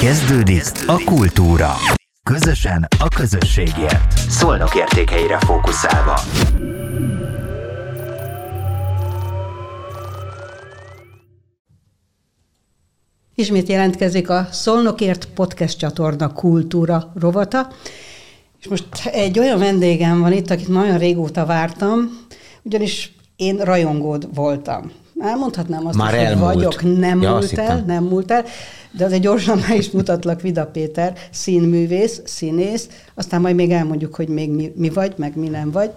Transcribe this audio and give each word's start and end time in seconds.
Kezdődik 0.00 0.62
a 0.86 1.04
kultúra. 1.04 1.72
Közösen 2.22 2.86
a 2.98 3.08
közösségért. 3.08 4.18
Szolnok 4.28 4.74
értékeire 4.74 5.38
fókuszálva. 5.38 6.20
Ismét 13.34 13.68
jelentkezik 13.68 14.30
a 14.30 14.48
Szolnokért 14.50 15.28
podcast 15.34 15.78
csatorna 15.78 16.32
kultúra 16.32 17.12
rovata. 17.14 17.68
És 18.60 18.68
most 18.68 19.06
egy 19.06 19.38
olyan 19.38 19.58
vendégem 19.58 20.20
van 20.20 20.32
itt, 20.32 20.50
akit 20.50 20.68
nagyon 20.68 20.98
régóta 20.98 21.46
vártam, 21.46 22.26
ugyanis 22.62 23.12
én 23.36 23.56
rajongód 23.56 24.34
voltam. 24.34 24.92
Elmondhatnám 25.20 25.86
azt, 25.86 25.96
Már 25.96 26.12
is, 26.12 26.18
hogy 26.18 26.26
elmúlt. 26.26 26.54
vagyok, 26.54 26.98
nem 26.98 27.22
Ja, 27.22 27.30
múlt 27.30 27.58
el, 27.58 27.84
nem 27.86 28.04
múlt 28.04 28.30
el, 28.30 28.44
de 28.96 29.04
azért 29.04 29.22
gyorsan 29.22 29.58
meg 29.68 29.78
is 29.78 29.90
mutatlak 29.90 30.40
Vida 30.40 30.66
Péter, 30.66 31.12
színművész, 31.30 32.22
színész, 32.24 32.88
aztán 33.14 33.40
majd 33.40 33.54
még 33.54 33.70
elmondjuk, 33.70 34.14
hogy 34.14 34.28
még 34.28 34.50
mi, 34.50 34.72
mi 34.76 34.88
vagy, 34.88 35.12
meg 35.16 35.36
mi 35.36 35.48
nem 35.48 35.70
vagy. 35.70 35.90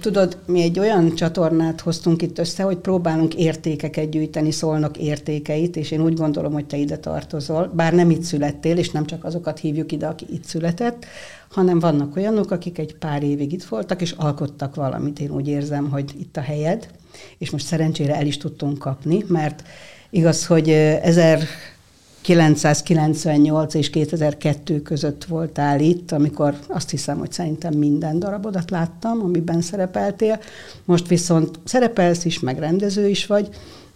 Tudod, 0.00 0.38
mi 0.46 0.62
egy 0.62 0.78
olyan 0.78 1.14
csatornát 1.14 1.80
hoztunk 1.80 2.22
itt 2.22 2.38
össze, 2.38 2.62
hogy 2.62 2.76
próbálunk 2.76 3.34
értékeket 3.34 4.10
gyűjteni, 4.10 4.50
szólnak 4.50 4.96
értékeit, 4.96 5.76
és 5.76 5.90
én 5.90 6.00
úgy 6.02 6.14
gondolom, 6.14 6.52
hogy 6.52 6.66
te 6.66 6.76
ide 6.76 6.96
tartozol, 6.96 7.70
bár 7.74 7.92
nem 7.92 8.10
itt 8.10 8.22
születtél, 8.22 8.78
és 8.78 8.90
nem 8.90 9.06
csak 9.06 9.24
azokat 9.24 9.58
hívjuk 9.58 9.92
ide, 9.92 10.06
aki 10.06 10.26
itt 10.32 10.44
született, 10.44 11.06
hanem 11.50 11.78
vannak 11.78 12.16
olyanok, 12.16 12.50
akik 12.50 12.78
egy 12.78 12.94
pár 12.96 13.22
évig 13.22 13.52
itt 13.52 13.64
voltak, 13.64 14.00
és 14.00 14.10
alkottak 14.10 14.74
valamit. 14.74 15.20
Én 15.20 15.30
úgy 15.30 15.48
érzem, 15.48 15.90
hogy 15.90 16.14
itt 16.18 16.36
a 16.36 16.40
helyed, 16.40 16.88
és 17.38 17.50
most 17.50 17.66
szerencsére 17.66 18.14
el 18.14 18.26
is 18.26 18.36
tudtunk 18.36 18.78
kapni, 18.78 19.24
mert 19.28 19.62
igaz, 20.10 20.46
hogy 20.46 20.70
ö, 20.70 20.94
1998 21.02 23.74
és 23.74 23.90
2002 23.90 24.82
között 24.82 25.24
voltál 25.24 25.80
itt, 25.80 26.12
amikor 26.12 26.58
azt 26.68 26.90
hiszem, 26.90 27.18
hogy 27.18 27.32
szerintem 27.32 27.74
minden 27.74 28.18
darabodat 28.18 28.70
láttam, 28.70 29.20
amiben 29.22 29.60
szerepeltél. 29.60 30.40
Most 30.84 31.08
viszont 31.08 31.58
szerepelsz 31.64 32.24
is, 32.24 32.40
meg 32.40 32.58
rendező 32.58 33.08
is 33.08 33.26
vagy, 33.26 33.48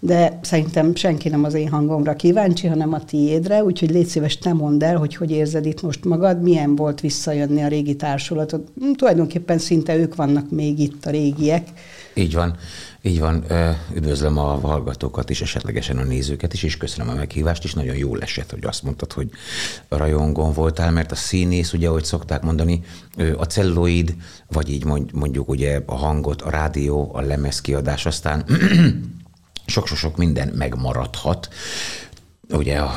de 0.05 0.39
szerintem 0.43 0.95
senki 0.95 1.29
nem 1.29 1.45
az 1.45 1.55
én 1.55 1.69
hangomra 1.69 2.17
kíváncsi, 2.17 2.67
hanem 2.67 2.93
a 2.93 3.05
tiédre, 3.05 3.65
úgyhogy 3.65 3.91
légy 3.91 4.07
szíves, 4.07 4.39
te 4.39 4.53
mondd 4.53 4.85
el, 4.85 4.97
hogy 4.97 5.17
hogy 5.17 5.31
érzed 5.31 5.67
itt 5.67 5.83
most 5.83 6.05
magad, 6.05 6.43
milyen 6.43 6.77
volt 6.77 7.01
visszajönni 7.01 7.63
a 7.63 7.69
régi 7.69 7.97
társulatod. 7.97 8.65
Hm, 8.81 8.93
Tulajdonképpen 8.93 9.59
szinte 9.59 9.97
ők 9.97 10.15
vannak 10.15 10.51
még 10.51 10.79
itt, 10.79 11.07
a 11.07 11.11
régiek. 11.11 11.69
Így 12.15 12.35
van, 12.35 12.57
így 13.03 13.21
van. 13.21 13.45
Üdvözlöm 13.95 14.39
a 14.39 14.43
hallgatókat 14.43 15.31
is, 15.31 15.43
esetlegesen 15.43 15.99
a 15.99 16.05
nézőket 16.05 16.53
is, 16.53 16.63
és 16.63 16.77
köszönöm 16.77 17.13
a 17.13 17.15
meghívást, 17.15 17.65
és 17.65 17.75
nagyon 17.75 17.97
jól 17.97 18.21
esett, 18.21 18.51
hogy 18.51 18.65
azt 18.65 18.83
mondtad, 18.83 19.13
hogy 19.13 19.31
rajongón 19.89 20.53
voltál, 20.53 20.91
mert 20.91 21.13
a 21.13 21.15
színész, 21.15 21.73
ugye, 21.73 21.89
ahogy 21.89 22.05
szokták 22.05 22.43
mondani, 22.43 22.81
a 23.37 23.45
celluloid, 23.45 24.15
vagy 24.49 24.71
így 24.71 24.85
mond- 24.85 25.13
mondjuk 25.13 25.49
ugye 25.49 25.81
a 25.87 25.95
hangot, 25.95 26.43
a 26.43 26.51
rádió, 26.51 27.11
a 27.15 27.21
lemezkiadás, 27.21 28.07
aztán 28.07 28.45
sok-sok 29.67 30.17
minden 30.17 30.49
megmaradhat. 30.49 31.49
Ugye 32.51 32.79
a, 32.79 32.93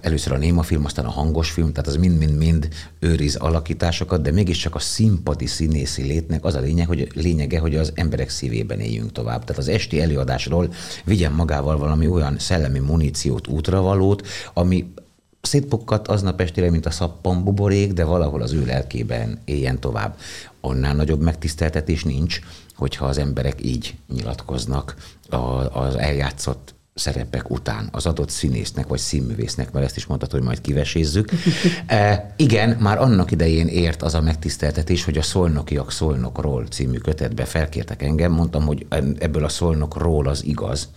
először 0.00 0.32
a 0.32 0.38
néma 0.38 0.62
film, 0.62 0.84
aztán 0.84 1.04
a 1.04 1.10
hangos 1.10 1.50
film, 1.50 1.72
tehát 1.72 1.86
az 1.86 1.96
mind-mind-mind 1.96 2.68
őriz 2.98 3.36
alakításokat, 3.36 4.22
de 4.22 4.30
mégiscsak 4.30 4.74
a 4.74 4.78
színpadi 4.78 5.46
színészi 5.46 6.02
létnek 6.02 6.44
az 6.44 6.54
a 6.54 6.60
lényeg, 6.60 6.86
hogy, 6.86 7.08
lényege, 7.14 7.58
hogy 7.58 7.76
az 7.76 7.92
emberek 7.94 8.28
szívében 8.28 8.80
éljünk 8.80 9.12
tovább. 9.12 9.44
Tehát 9.44 9.62
az 9.62 9.68
esti 9.68 10.00
előadásról 10.00 10.72
vigyen 11.04 11.32
magával 11.32 11.78
valami 11.78 12.08
olyan 12.08 12.38
szellemi 12.38 12.78
muníciót, 12.78 13.48
útravalót, 13.48 14.26
ami 14.52 14.92
szétpukkadt 15.40 16.08
aznap 16.08 16.40
estére, 16.40 16.70
mint 16.70 16.86
a 16.86 16.90
szappan 16.90 17.44
buborék, 17.44 17.92
de 17.92 18.04
valahol 18.04 18.42
az 18.42 18.52
ő 18.52 18.64
lelkében 18.64 19.38
éljen 19.44 19.80
tovább. 19.80 20.18
Annál 20.60 20.94
nagyobb 20.94 21.20
megtiszteltetés 21.20 22.04
nincs, 22.04 22.40
hogyha 22.74 23.04
az 23.04 23.18
emberek 23.18 23.64
így 23.64 23.94
nyilatkoznak 24.14 24.96
a- 25.34 25.86
az 25.86 25.96
eljátszott 25.96 26.74
szerepek 26.94 27.50
után 27.50 27.88
az 27.92 28.06
adott 28.06 28.30
színésznek 28.30 28.86
vagy 28.86 28.98
színművésznek, 28.98 29.72
mert 29.72 29.86
ezt 29.86 29.96
is 29.96 30.06
mondtad, 30.06 30.30
hogy 30.30 30.42
majd 30.42 30.60
kivesézzük. 30.60 31.30
e, 31.86 32.34
igen, 32.36 32.76
már 32.80 32.98
annak 32.98 33.30
idején 33.30 33.66
ért 33.66 34.02
az 34.02 34.14
a 34.14 34.20
megtiszteltetés, 34.20 35.04
hogy 35.04 35.18
a 35.18 35.22
Szolnokiak 35.22 35.90
Szolnokról 35.90 36.66
című 36.66 36.98
kötetbe 36.98 37.44
felkértek 37.44 38.02
engem, 38.02 38.32
mondtam, 38.32 38.66
hogy 38.66 38.86
ebből 39.18 39.44
a 39.44 39.48
Szolnokról 39.48 40.28
az 40.28 40.44
igaz, 40.44 40.88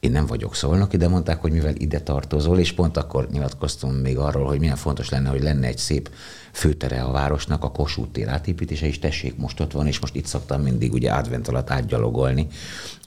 én 0.00 0.10
nem 0.10 0.26
vagyok 0.26 0.54
szolnoki, 0.54 0.96
de 0.96 1.08
mondták, 1.08 1.40
hogy 1.40 1.52
mivel 1.52 1.74
ide 1.74 2.00
tartozol, 2.00 2.58
és 2.58 2.72
pont 2.72 2.96
akkor 2.96 3.28
nyilatkoztam 3.30 3.90
még 3.90 4.18
arról, 4.18 4.46
hogy 4.46 4.58
milyen 4.58 4.76
fontos 4.76 5.08
lenne, 5.08 5.28
hogy 5.28 5.42
lenne 5.42 5.66
egy 5.66 5.78
szép 5.78 6.10
főtere 6.52 7.02
a 7.02 7.10
városnak, 7.10 7.64
a 7.64 7.70
Kossuth 7.70 8.10
tér 8.10 8.28
átépítése, 8.28 8.86
és 8.86 8.98
tessék, 8.98 9.36
most 9.36 9.60
ott 9.60 9.72
van, 9.72 9.86
és 9.86 9.98
most 9.98 10.14
itt 10.14 10.26
szoktam 10.26 10.62
mindig 10.62 10.92
ugye 10.92 11.10
advent 11.10 11.48
alatt 11.48 11.70
átgyalogolni, 11.70 12.46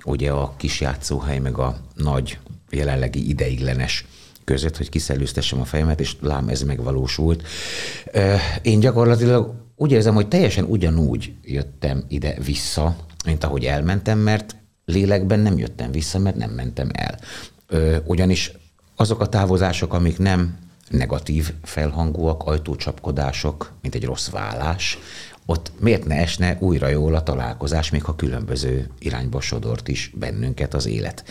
ugye 0.03 0.31
a 0.31 0.53
kis 0.57 0.81
játszóhely, 0.81 1.39
meg 1.39 1.57
a 1.57 1.78
nagy, 1.95 2.38
jelenlegi 2.69 3.29
ideiglenes 3.29 4.06
között, 4.44 4.78
hogy 4.78 4.89
kiszellőztessem 4.89 5.62
a 5.62 5.66
fejemet, 5.66 6.00
és 6.00 6.16
lám 6.22 6.47
ez 6.47 6.62
megvalósult. 6.62 7.47
Én 8.62 8.79
gyakorlatilag 8.79 9.53
úgy 9.75 9.91
érzem, 9.91 10.13
hogy 10.13 10.28
teljesen 10.28 10.63
ugyanúgy 10.63 11.34
jöttem 11.44 12.03
ide 12.07 12.38
vissza, 12.45 12.95
mint 13.25 13.44
ahogy 13.44 13.66
elmentem, 13.66 14.19
mert 14.19 14.56
lélekben 14.85 15.39
nem 15.39 15.57
jöttem 15.57 15.91
vissza, 15.91 16.19
mert 16.19 16.35
nem 16.35 16.51
mentem 16.51 16.89
el. 16.94 17.19
Ugyanis 18.06 18.51
azok 18.95 19.22
a 19.22 19.29
távozások, 19.29 19.94
amik 19.94 20.18
nem 20.18 20.57
negatív 20.89 21.53
felhangúak, 21.63 22.44
ajtócsapkodások, 22.44 23.72
mint 23.81 23.95
egy 23.95 24.06
rossz 24.06 24.29
vállás, 24.29 24.97
ott 25.51 25.72
miért 25.79 26.06
ne 26.06 26.16
esne 26.16 26.57
újra 26.59 26.88
jól 26.88 27.16
a 27.16 27.23
találkozás, 27.23 27.89
még 27.89 28.03
ha 28.03 28.16
különböző 28.16 28.89
irányba 29.00 29.41
sodort 29.41 29.88
is 29.88 30.12
bennünket 30.16 30.73
az 30.73 30.85
élet. 30.85 31.23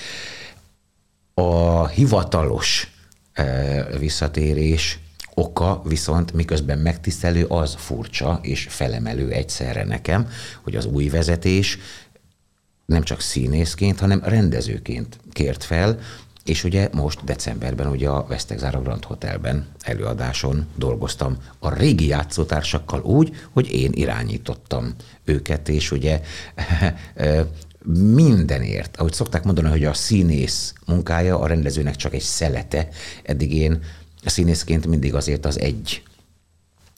A 1.34 1.86
hivatalos 1.86 2.92
eh, 3.32 3.86
visszatérés 3.98 4.98
oka 5.34 5.82
viszont 5.84 6.32
miközben 6.32 6.78
megtisztelő, 6.78 7.44
az 7.44 7.75
furcsa 7.78 8.38
és 8.42 8.66
felemelő 8.70 9.31
egyszerre 9.31 9.84
nekem, 9.84 10.28
hogy 10.62 10.76
az 10.76 10.84
új 10.84 11.08
vezetés 11.08 11.78
nem 12.87 13.02
csak 13.02 13.20
színészként, 13.20 14.00
hanem 14.00 14.20
rendezőként 14.25 15.19
kért 15.32 15.64
fel, 15.64 15.98
és 16.50 16.65
ugye 16.65 16.88
most 16.93 17.25
decemberben 17.25 17.87
ugye 17.87 18.09
a 18.09 18.27
Vesztegzára 18.28 18.81
Grand 18.81 19.05
Hotelben 19.05 19.66
előadáson 19.81 20.66
dolgoztam 20.77 21.37
a 21.59 21.75
régi 21.75 22.06
játszótársakkal 22.06 23.00
úgy, 23.00 23.37
hogy 23.53 23.72
én 23.72 23.91
irányítottam 23.94 24.94
őket, 25.25 25.69
és 25.69 25.91
ugye 25.91 26.21
mindenért, 28.15 28.97
ahogy 28.97 29.12
szokták 29.12 29.44
mondani, 29.44 29.69
hogy 29.69 29.84
a 29.84 29.94
színész 29.94 30.72
munkája 30.87 31.38
a 31.38 31.47
rendezőnek 31.47 31.97
csak 31.97 32.15
egy 32.15 32.21
szelete, 32.21 32.88
eddig 33.22 33.55
én 33.55 33.82
színészként 34.25 34.87
mindig 34.87 35.15
azért 35.15 35.47
az 35.47 35.61
egy 35.61 36.03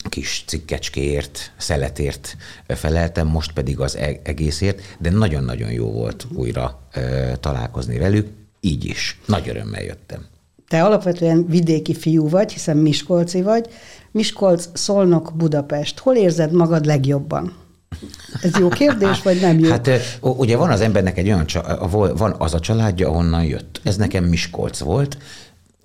kis 0.09 0.45
cikkecskéért, 0.47 1.53
szeletért 1.57 2.37
feleltem, 2.67 3.27
most 3.27 3.53
pedig 3.53 3.81
az 3.81 3.97
e- 3.97 4.21
egészért, 4.23 4.97
de 4.99 5.11
nagyon-nagyon 5.11 5.73
jó 5.73 5.93
volt 5.93 6.27
újra 6.35 6.89
találkozni 7.41 7.99
velük, 7.99 8.41
így 8.65 8.85
is. 8.85 9.21
Nagy 9.27 9.49
örömmel 9.49 9.83
jöttem. 9.83 10.25
Te 10.69 10.85
alapvetően 10.85 11.47
vidéki 11.47 11.95
fiú 11.95 12.29
vagy, 12.29 12.53
hiszen 12.53 12.77
Miskolci 12.77 13.43
vagy. 13.43 13.69
Miskolc, 14.11 14.69
Szolnok, 14.73 15.33
Budapest. 15.37 15.99
Hol 15.99 16.17
érzed 16.17 16.53
magad 16.53 16.87
legjobban? 16.87 17.53
Ez 18.43 18.59
jó 18.59 18.69
kérdés, 18.69 19.23
vagy 19.23 19.41
nem 19.41 19.59
jó? 19.59 19.71
Hát 19.71 19.91
ugye 20.21 20.57
van 20.57 20.71
az 20.71 20.81
embernek 20.81 21.19
egy 21.19 21.27
olyan, 21.27 21.47
van 22.17 22.35
az 22.39 22.55
a 22.55 22.61
családja, 22.61 23.09
ahonnan 23.09 23.45
jött. 23.45 23.81
Ez 23.85 23.97
nekem 23.97 24.25
Miskolc 24.25 24.79
volt, 24.79 25.19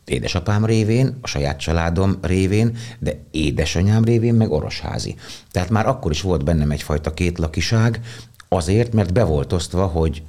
édesapám 0.06 0.66
révén, 0.66 1.18
a 1.22 1.28
saját 1.28 1.60
családom 1.60 2.18
révén, 2.22 2.78
de 3.00 3.20
édesanyám 3.32 4.04
révén 4.04 4.34
meg 4.34 4.52
orosházi. 4.52 5.16
Tehát 5.52 5.70
már 5.70 5.88
akkor 5.88 6.12
is 6.12 6.22
volt 6.22 6.44
bennem 6.44 6.72
egyfajta 6.72 7.14
kétlakiság, 7.14 8.00
azért, 8.48 8.94
mert 8.94 9.14
be 9.14 9.24
volt 9.24 9.54
osztva, 9.54 9.86
hogy 9.86 10.24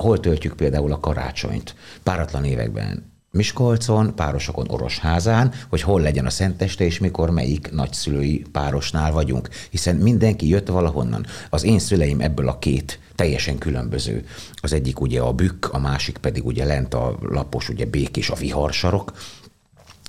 hol 0.00 0.20
töltjük 0.20 0.56
például 0.56 0.92
a 0.92 1.00
karácsonyt. 1.00 1.74
Páratlan 2.02 2.44
években 2.44 3.10
Miskolcon, 3.32 4.14
párosokon 4.14 4.66
Orosházán, 4.70 5.52
hogy 5.68 5.82
hol 5.82 6.00
legyen 6.00 6.26
a 6.26 6.30
szenteste, 6.30 6.84
és 6.84 6.98
mikor 6.98 7.30
melyik 7.30 7.70
nagyszülői 7.72 8.44
párosnál 8.52 9.12
vagyunk. 9.12 9.48
Hiszen 9.70 9.96
mindenki 9.96 10.48
jött 10.48 10.68
valahonnan. 10.68 11.26
Az 11.50 11.64
én 11.64 11.78
szüleim 11.78 12.20
ebből 12.20 12.48
a 12.48 12.58
két 12.58 12.98
teljesen 13.14 13.58
különböző. 13.58 14.24
Az 14.54 14.72
egyik 14.72 15.00
ugye 15.00 15.20
a 15.20 15.32
bükk, 15.32 15.66
a 15.72 15.78
másik 15.78 16.18
pedig 16.18 16.46
ugye 16.46 16.64
lent 16.64 16.94
a 16.94 17.18
lapos, 17.20 17.68
ugye 17.68 17.84
békés, 17.84 18.30
a 18.30 18.34
viharsarok, 18.34 19.12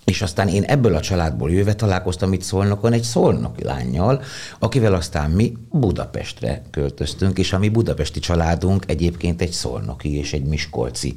és 0.06 0.22
aztán 0.22 0.48
én 0.48 0.64
ebből 0.64 0.96
a 0.96 1.00
családból 1.00 1.52
jöve 1.52 1.74
találkoztam 1.74 2.34
itt 2.34 2.42
Szolnokon 2.42 2.94
egy 2.94 3.04
szolnoki 3.04 3.64
lányjal, 3.64 4.22
akivel 4.60 4.94
aztán 4.94 5.32
mi 5.32 5.58
Budapestre 5.70 6.62
költöztünk, 6.72 7.38
és 7.38 7.54
a 7.54 7.60
mi 7.60 7.70
budapesti 7.70 8.20
családunk 8.20 8.84
egyébként 8.88 9.42
egy 9.42 9.52
szolnoki 9.52 10.18
és 10.18 10.34
egy 10.34 10.44
miskolci 10.44 11.16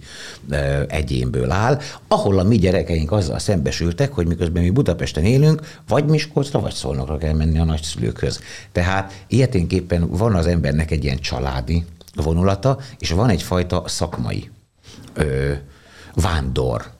egyénből 0.88 1.50
áll, 1.50 1.80
ahol 2.08 2.38
a 2.38 2.42
mi 2.42 2.56
gyerekeink 2.56 3.12
azzal 3.12 3.38
szembesültek, 3.38 4.12
hogy 4.12 4.26
miközben 4.26 4.62
mi 4.62 4.70
Budapesten 4.70 5.24
élünk, 5.24 5.80
vagy 5.88 6.04
Miskolcra, 6.04 6.60
vagy 6.60 6.74
Szolnokra 6.74 7.16
kell 7.16 7.34
menni 7.34 7.58
a 7.58 7.64
nagyszülőkhöz. 7.64 8.40
Tehát 8.72 9.24
ilyeténképpen 9.26 10.10
van 10.10 10.34
az 10.34 10.46
embernek 10.46 10.90
egy 10.90 11.04
ilyen 11.04 11.18
családi 11.18 11.84
vonulata, 12.14 12.78
és 12.98 13.10
van 13.10 13.28
egyfajta 13.28 13.82
szakmai 13.86 14.50
ö, 15.14 15.52
vándor 16.14 16.92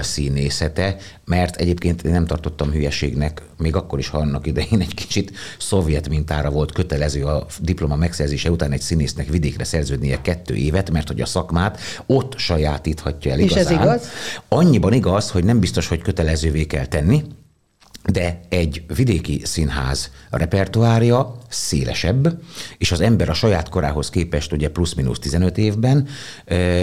színészete, 0.00 0.96
mert 1.24 1.56
egyébként 1.56 2.02
én 2.02 2.12
nem 2.12 2.26
tartottam 2.26 2.70
hülyeségnek, 2.70 3.42
még 3.58 3.76
akkor 3.76 3.98
is, 3.98 4.08
ha 4.08 4.18
annak 4.18 4.46
idején 4.46 4.80
egy 4.80 4.94
kicsit 4.94 5.32
szovjet 5.58 6.08
mintára 6.08 6.50
volt 6.50 6.72
kötelező 6.72 7.24
a 7.24 7.46
diploma 7.60 7.96
megszerzése 7.96 8.50
után 8.50 8.72
egy 8.72 8.80
színésznek 8.80 9.28
vidékre 9.28 9.64
szerződnie 9.64 10.20
kettő 10.20 10.54
évet, 10.54 10.90
mert 10.90 11.08
hogy 11.08 11.20
a 11.20 11.26
szakmát 11.26 11.80
ott 12.06 12.38
sajátíthatja 12.38 13.32
el 13.32 13.38
igazán. 13.38 13.62
És 13.62 13.68
ez 13.68 13.70
igaz? 13.70 14.08
Annyiban 14.48 14.92
igaz, 14.92 15.30
hogy 15.30 15.44
nem 15.44 15.60
biztos, 15.60 15.88
hogy 15.88 16.02
kötelezővé 16.02 16.64
kell 16.64 16.86
tenni, 16.86 17.24
de 18.04 18.40
egy 18.48 18.82
vidéki 18.96 19.40
színház 19.44 20.10
repertoárja 20.30 21.38
szélesebb, 21.48 22.42
és 22.78 22.92
az 22.92 23.00
ember 23.00 23.28
a 23.28 23.34
saját 23.34 23.68
korához 23.68 24.10
képest 24.10 24.52
ugye 24.52 24.70
plusz-minusz 24.70 25.18
15 25.18 25.58
évben 25.58 26.08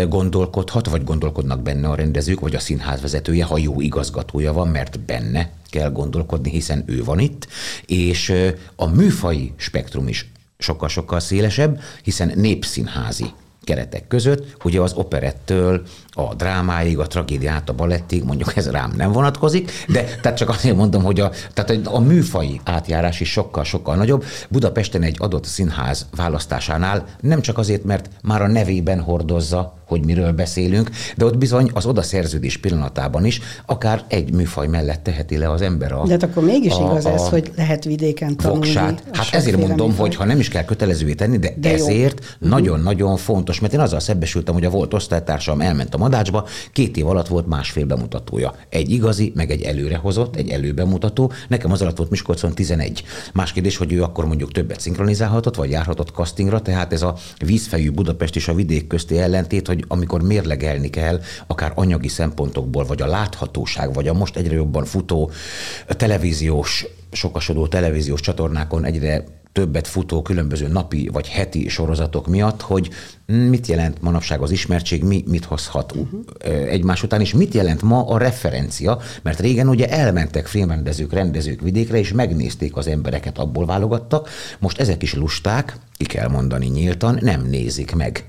gondolkodhat, 0.08 0.88
vagy 0.88 1.04
gondolkodnak 1.04 1.62
benne 1.62 1.88
a 1.88 1.96
rendezők, 1.96 2.40
vagy 2.40 2.56
a 2.56 2.60
színház 2.60 3.02
vezetője, 3.02 3.44
ha 3.44 3.58
jó 3.58 3.82
igazgatója 3.82 4.54
van, 4.54 4.68
mert 4.68 5.00
benne 5.00 5.50
kell 5.70 5.92
gondolkodni, 5.92 6.50
hiszen 6.50 6.84
ő 6.86 7.04
van 7.04 7.20
itt, 7.20 7.48
és 7.86 8.34
a 8.76 8.88
műfai 8.88 9.54
spektrum 9.56 10.08
is 10.08 10.32
sokkal-sokkal 10.58 11.20
szélesebb, 11.20 11.82
hiszen 12.04 12.32
népszínházi 12.36 13.26
keretek 13.64 14.08
között, 14.08 14.56
ugye 14.64 14.82
az 14.82 14.94
operettől 14.94 15.86
a 16.18 16.34
drámáig, 16.34 17.00
a 17.00 17.08
tragédiát, 17.08 17.70
a 17.70 17.74
balettig, 17.74 18.24
mondjuk 18.24 18.56
ez 18.56 18.70
rám 18.70 18.94
nem 18.98 19.12
vonatkozik, 19.12 19.72
de 19.88 20.04
tehát 20.22 20.38
csak 20.38 20.50
azért 20.50 20.76
mondom, 20.76 21.04
hogy 21.04 21.20
a, 21.20 21.32
tehát 21.54 21.88
a 21.88 22.00
műfai 22.00 22.62
átjárás 22.64 23.20
is 23.20 23.32
sokkal-sokkal 23.32 23.96
nagyobb. 23.96 24.24
Budapesten 24.50 25.04
egy 25.04 25.16
adott 25.20 25.46
színház 25.46 26.06
választásánál 26.16 27.06
nem 27.20 27.42
csak 27.42 27.58
azért, 27.58 27.84
mert 27.84 28.10
már 28.22 28.42
a 28.42 28.48
nevében 28.48 29.00
hordozza, 29.00 29.76
hogy 29.88 30.06
miről 30.06 30.32
beszélünk, 30.32 30.90
de 31.18 31.26
ott 31.26 31.38
bizony 31.38 31.72
az 31.74 31.86
odaszerződés 31.86 32.58
pillanatában 32.58 33.26
is 33.26 33.42
akár 33.66 34.04
egy 34.08 34.34
műfaj 34.34 34.68
mellett 34.68 35.04
teheti 35.04 35.38
le 35.38 35.52
az 35.52 35.62
ember 35.62 35.92
a 35.92 36.04
De 36.06 36.12
hát 36.12 36.24
akkor 36.24 36.44
mégis 36.44 36.74
a, 36.74 36.84
igaz 36.84 37.06
a, 37.06 37.14
ez, 37.14 37.28
hogy 37.28 37.52
lehet 37.56 37.84
vidéken 37.84 38.38
tanulni. 38.38 38.66
Voksát. 38.66 39.04
Hát 39.14 39.34
ezért 39.34 39.58
mondom, 39.58 39.88
műfaj. 39.88 40.08
hogy 40.08 40.16
ha 40.16 40.26
nem 40.26 40.40
is 40.40 40.50
kell 40.50 40.64
kötelezővé 40.64 41.14
tenni, 41.14 41.38
de, 41.38 41.54
de 41.58 41.74
ezért 41.74 42.38
nagyon-nagyon 42.40 43.12
uh-huh. 43.12 43.26
fontos, 43.26 43.60
mert 43.60 43.74
én 43.74 43.80
azzal 43.80 44.00
szembesültem, 44.00 44.54
hogy 44.54 44.66
a 44.66 44.70
volt 44.70 44.94
osztálytársam 44.94 45.62
elment 45.62 45.94
a 45.94 45.98
Madácsba, 46.08 46.48
két 46.72 46.98
év 46.98 47.08
alatt 47.08 47.28
volt 47.28 47.48
másfél 47.48 47.86
bemutatója. 47.86 48.56
Egy 48.70 48.92
igazi, 48.92 49.32
meg 49.36 49.52
egy 49.52 49.62
előrehozott, 49.62 50.36
egy 50.36 50.50
előbemutató. 50.50 51.32
Nekem 51.48 51.72
az 51.72 51.82
alatt 51.82 51.98
volt 51.98 52.10
Miskolcon 52.10 52.54
11. 52.54 53.04
Más 53.34 53.52
kérdés, 53.52 53.78
hogy 53.78 53.94
ő 53.94 54.04
akkor 54.04 54.26
mondjuk 54.26 54.52
többet 54.52 54.80
szinkronizálhatott, 54.80 55.56
vagy 55.56 55.70
járhatott 55.70 56.10
castingra, 56.10 56.62
tehát 56.62 56.94
ez 56.94 57.02
a 57.02 57.16
vízfejű 57.46 57.92
Budapest 57.92 58.36
és 58.36 58.48
a 58.48 58.54
vidék 58.54 58.88
közti 58.88 59.20
ellentét, 59.20 59.68
hogy 59.68 59.86
amikor 59.88 60.22
mérlegelni 60.22 60.90
kell, 60.90 61.20
akár 61.48 61.72
anyagi 61.76 62.08
szempontokból, 62.08 62.86
vagy 62.86 63.02
a 63.02 63.08
láthatóság, 63.08 63.94
vagy 63.94 64.08
a 64.08 64.14
most 64.14 64.36
egyre 64.36 64.56
jobban 64.56 64.86
futó 64.86 65.32
televíziós 65.88 66.86
sokasodó 67.12 67.68
televíziós 67.68 68.22
csatornákon 68.22 68.86
egyre 68.86 69.24
többet 69.58 69.88
futó 69.88 70.22
különböző 70.22 70.68
napi 70.68 71.10
vagy 71.14 71.28
heti 71.28 71.68
sorozatok 71.68 72.28
miatt, 72.28 72.62
hogy 72.62 72.90
mit 73.26 73.68
jelent 73.68 74.02
manapság 74.02 74.42
az 74.42 74.52
ismertség, 74.52 75.04
mi 75.04 75.24
mit 75.28 75.46
hozhat 75.46 75.96
uh-huh. 75.96 76.20
egymás 76.70 77.04
után, 77.04 77.22
és 77.22 77.34
mit 77.34 77.54
jelent 77.54 77.82
ma 77.82 78.08
a 78.08 78.18
referencia, 78.18 79.00
mert 79.22 79.40
régen 79.40 79.70
ugye 79.70 79.90
elmentek 79.90 80.48
filmrendezők, 80.48 81.14
rendezők 81.14 81.62
vidékre, 81.62 81.98
és 81.98 82.12
megnézték 82.12 82.76
az 82.76 82.88
embereket, 82.88 83.38
abból 83.38 83.66
válogattak, 83.66 84.30
most 84.60 84.80
ezek 84.80 85.04
is 85.04 85.14
lusták, 85.14 85.78
ki 85.94 86.06
kell 86.06 86.28
mondani 86.28 86.66
nyíltan, 86.66 87.18
nem 87.22 87.42
nézik 87.42 87.96
meg 87.96 88.26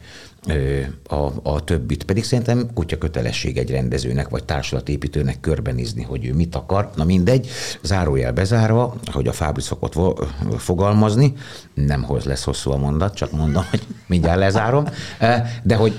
a, 1.08 1.30
a 1.42 1.64
többit. 1.64 2.04
Pedig 2.04 2.24
szerintem 2.24 2.70
kutya 2.74 2.98
kötelesség 2.98 3.56
egy 3.56 3.70
rendezőnek 3.70 4.28
vagy 4.28 4.44
társulatépítőnek 4.44 5.40
körbenézni, 5.40 6.02
hogy 6.02 6.26
ő 6.26 6.34
mit 6.34 6.54
akar. 6.54 6.90
Na 6.96 7.04
mindegy, 7.04 7.48
zárójel 7.82 8.32
bezárva, 8.32 8.94
hogy 9.12 9.28
a 9.28 9.32
Fábri 9.32 9.62
szokott 9.62 9.94
fogalmazni, 10.56 11.32
nem 11.74 12.02
hoz 12.02 12.24
lesz 12.24 12.44
hosszú 12.44 12.70
a 12.70 12.76
mondat, 12.76 13.14
csak 13.14 13.32
mondom, 13.32 13.64
hogy 13.70 13.82
mindjárt 14.06 14.38
lezárom, 14.38 14.84
de 15.62 15.74
hogy 15.74 15.96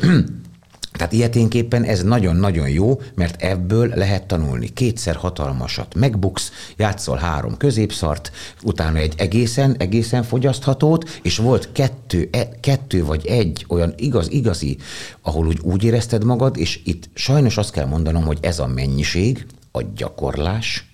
tehát 0.91 1.13
ilyeténképpen 1.13 1.83
ez 1.83 2.03
nagyon-nagyon 2.03 2.69
jó, 2.69 3.01
mert 3.15 3.41
ebből 3.41 3.91
lehet 3.95 4.27
tanulni. 4.27 4.69
Kétszer 4.73 5.15
hatalmasat 5.15 5.95
megbuksz, 5.95 6.51
játszol 6.77 7.17
három 7.17 7.57
középszart, 7.57 8.31
utána 8.63 8.97
egy 8.97 9.13
egészen, 9.17 9.75
egészen 9.77 10.23
fogyaszthatót, 10.23 11.19
és 11.23 11.37
volt 11.37 11.69
kettő, 11.71 12.29
e, 12.31 12.49
kettő 12.59 13.05
vagy 13.05 13.25
egy 13.25 13.65
olyan 13.67 13.93
igaz, 13.97 14.31
igazi, 14.31 14.77
ahol 15.21 15.47
úgy, 15.47 15.59
úgy 15.61 15.83
érezted 15.83 16.23
magad, 16.23 16.57
és 16.57 16.79
itt 16.83 17.09
sajnos 17.13 17.57
azt 17.57 17.71
kell 17.71 17.85
mondanom, 17.85 18.23
hogy 18.23 18.37
ez 18.41 18.59
a 18.59 18.67
mennyiség, 18.67 19.45
a 19.71 19.81
gyakorlás, 19.95 20.88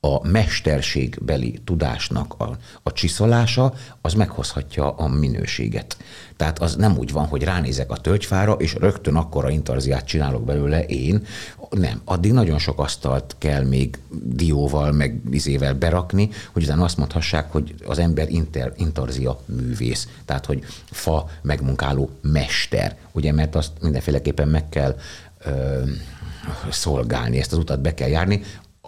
a 0.00 0.28
mesterségbeli 0.28 1.60
tudásnak 1.64 2.34
a, 2.38 2.56
a 2.82 2.92
csiszolása, 2.92 3.74
az 4.00 4.14
meghozhatja 4.14 4.90
a 4.90 5.08
minőséget. 5.08 5.96
Tehát 6.36 6.58
az 6.58 6.76
nem 6.76 6.96
úgy 6.96 7.12
van, 7.12 7.26
hogy 7.26 7.42
ránézek 7.42 7.90
a 7.90 7.96
tölgyfára, 7.96 8.52
és 8.52 8.74
rögtön 8.74 9.16
akkora 9.16 9.50
intarziát 9.50 10.06
csinálok 10.06 10.44
belőle 10.44 10.84
én. 10.84 11.26
Nem, 11.70 12.00
addig 12.04 12.32
nagyon 12.32 12.58
sok 12.58 12.78
asztalt 12.78 13.36
kell 13.38 13.64
még 13.64 13.98
dióval, 14.22 14.92
meg 14.92 15.20
vizével 15.30 15.74
berakni, 15.74 16.30
hogy 16.52 16.62
utána 16.62 16.84
azt 16.84 16.96
mondhassák, 16.96 17.52
hogy 17.52 17.74
az 17.86 17.98
ember 17.98 18.30
inter, 18.30 18.72
intarzia 18.76 19.40
művész. 19.44 20.08
Tehát, 20.24 20.46
hogy 20.46 20.64
fa 20.90 21.28
megmunkáló 21.42 22.10
mester. 22.20 22.96
Ugye, 23.12 23.32
mert 23.32 23.54
azt 23.54 23.72
mindenféleképpen 23.80 24.48
meg 24.48 24.68
kell 24.68 24.96
ö, 25.44 25.82
szolgálni, 26.70 27.38
ezt 27.38 27.52
az 27.52 27.58
utat 27.58 27.80
be 27.80 27.94
kell 27.94 28.08
járni, 28.08 28.42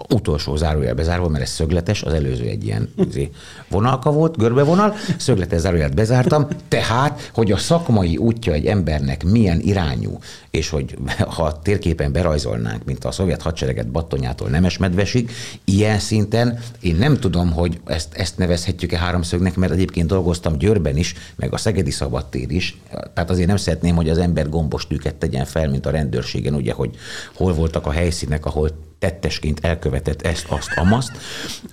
utolsó 0.08 0.56
zárójel 0.56 0.94
bezárva, 0.94 1.28
mert 1.28 1.42
ez 1.42 1.50
szögletes, 1.50 2.02
az 2.02 2.12
előző 2.12 2.44
egy 2.44 2.64
ilyen 2.64 2.92
izé, 3.08 3.30
vonalka 3.68 4.12
volt, 4.12 4.36
görbevonal, 4.36 4.94
szögletes 5.16 5.60
zárójelet 5.60 5.94
bezártam, 5.94 6.46
tehát, 6.68 7.30
hogy 7.34 7.52
a 7.52 7.56
szakmai 7.56 8.16
útja 8.16 8.52
egy 8.52 8.66
embernek 8.66 9.24
milyen 9.24 9.60
irányú, 9.60 10.18
és 10.50 10.68
hogy 10.68 10.96
ha 11.36 11.60
térképen 11.62 12.12
berajzolnánk, 12.12 12.84
mint 12.84 13.04
a 13.04 13.10
szovjet 13.10 13.42
hadsereget 13.42 13.88
Battonyától 13.88 14.48
Nemesmedvesig, 14.48 15.30
ilyen 15.64 15.98
szinten 15.98 16.58
én 16.80 16.96
nem 16.96 17.16
tudom, 17.16 17.52
hogy 17.52 17.80
ezt, 17.84 18.14
ezt 18.14 18.38
nevezhetjük-e 18.38 18.98
háromszögnek, 18.98 19.56
mert 19.56 19.72
egyébként 19.72 20.06
dolgoztam 20.06 20.58
Győrben 20.58 20.96
is, 20.96 21.14
meg 21.36 21.52
a 21.52 21.56
Szegedi 21.56 21.90
Szabadtér 21.90 22.50
is, 22.50 22.78
tehát 23.14 23.30
azért 23.30 23.48
nem 23.48 23.56
szeretném, 23.56 23.96
hogy 23.96 24.08
az 24.08 24.18
ember 24.18 24.48
gombos 24.48 24.86
tűket 24.86 25.14
tegyen 25.14 25.44
fel, 25.44 25.68
mint 25.68 25.86
a 25.86 25.90
rendőrségen, 25.90 26.54
ugye, 26.54 26.72
hogy 26.72 26.96
hol 27.34 27.54
voltak 27.54 27.86
a 27.86 27.90
helyszínek, 27.90 28.46
ahol 28.46 28.70
tettesként 29.00 29.64
elkövetett 29.64 30.22
ezt, 30.22 30.46
azt, 30.48 30.70
amaszt, 30.74 31.12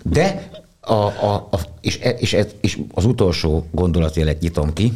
de 0.04 0.50
a, 0.80 0.94
a, 0.94 1.48
a, 1.52 1.60
és, 1.82 2.00
e, 2.02 2.10
és, 2.10 2.38
és, 2.62 2.80
az 2.94 3.06
utolsó 3.06 3.68
gondolatjelet 3.72 4.40
nyitom 4.40 4.74
ki, 4.74 4.94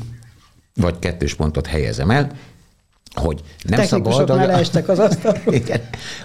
vagy 0.76 1.00
kettős 1.00 1.34
pontot 1.34 1.68
helyezem 1.68 2.12
el, 2.12 2.32
hogy 3.14 3.42
nem 3.64 3.86
szabad... 3.86 4.28
Leestek 4.28 4.88
az 4.90 5.00
asztalról. 5.00 5.54
Igen, 5.64 5.82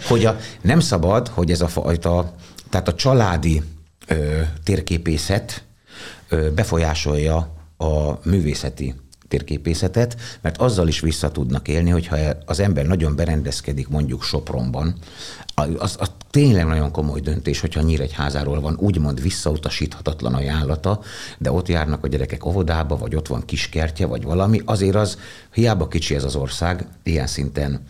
hogy 0.08 0.25
a, 0.25 0.36
nem 0.60 0.80
szabad, 0.80 1.28
hogy 1.28 1.50
ez 1.50 1.60
a 1.60 1.68
fajta, 1.68 2.34
tehát 2.70 2.88
a 2.88 2.94
családi 2.94 3.62
ö, 4.06 4.40
térképészet 4.64 5.64
ö, 6.28 6.50
befolyásolja 6.50 7.54
a 7.76 8.18
művészeti 8.22 8.94
térképészetet, 9.28 10.16
mert 10.40 10.59
azzal 10.59 10.88
is 10.88 11.00
vissza 11.00 11.30
tudnak 11.30 11.68
élni, 11.68 11.90
hogyha 11.90 12.16
az 12.47 12.61
ember 12.61 12.87
nagyon 12.87 13.16
berendezkedik 13.16 13.88
mondjuk 13.88 14.23
Sopronban, 14.23 14.95
az, 15.54 15.97
az 15.99 16.11
tényleg 16.30 16.66
nagyon 16.66 16.90
komoly 16.90 17.21
döntés, 17.21 17.61
hogyha 17.61 17.80
Nyíregyházáról 17.80 18.61
van 18.61 18.76
úgymond 18.78 19.23
visszautasíthatatlan 19.23 20.35
ajánlata, 20.35 21.00
de 21.38 21.52
ott 21.52 21.68
járnak 21.68 22.04
a 22.04 22.09
gyerekek 22.09 22.47
óvodába, 22.47 22.97
vagy 22.97 23.14
ott 23.14 23.26
van 23.26 23.45
kiskertje, 23.45 24.06
vagy 24.06 24.23
valami, 24.23 24.62
azért 24.64 24.95
az 24.95 25.18
hiába 25.52 25.88
kicsi 25.88 26.14
ez 26.14 26.25
az 26.25 26.37
ország, 26.37 26.87
ilyen 27.02 27.26
szinten 27.26 27.83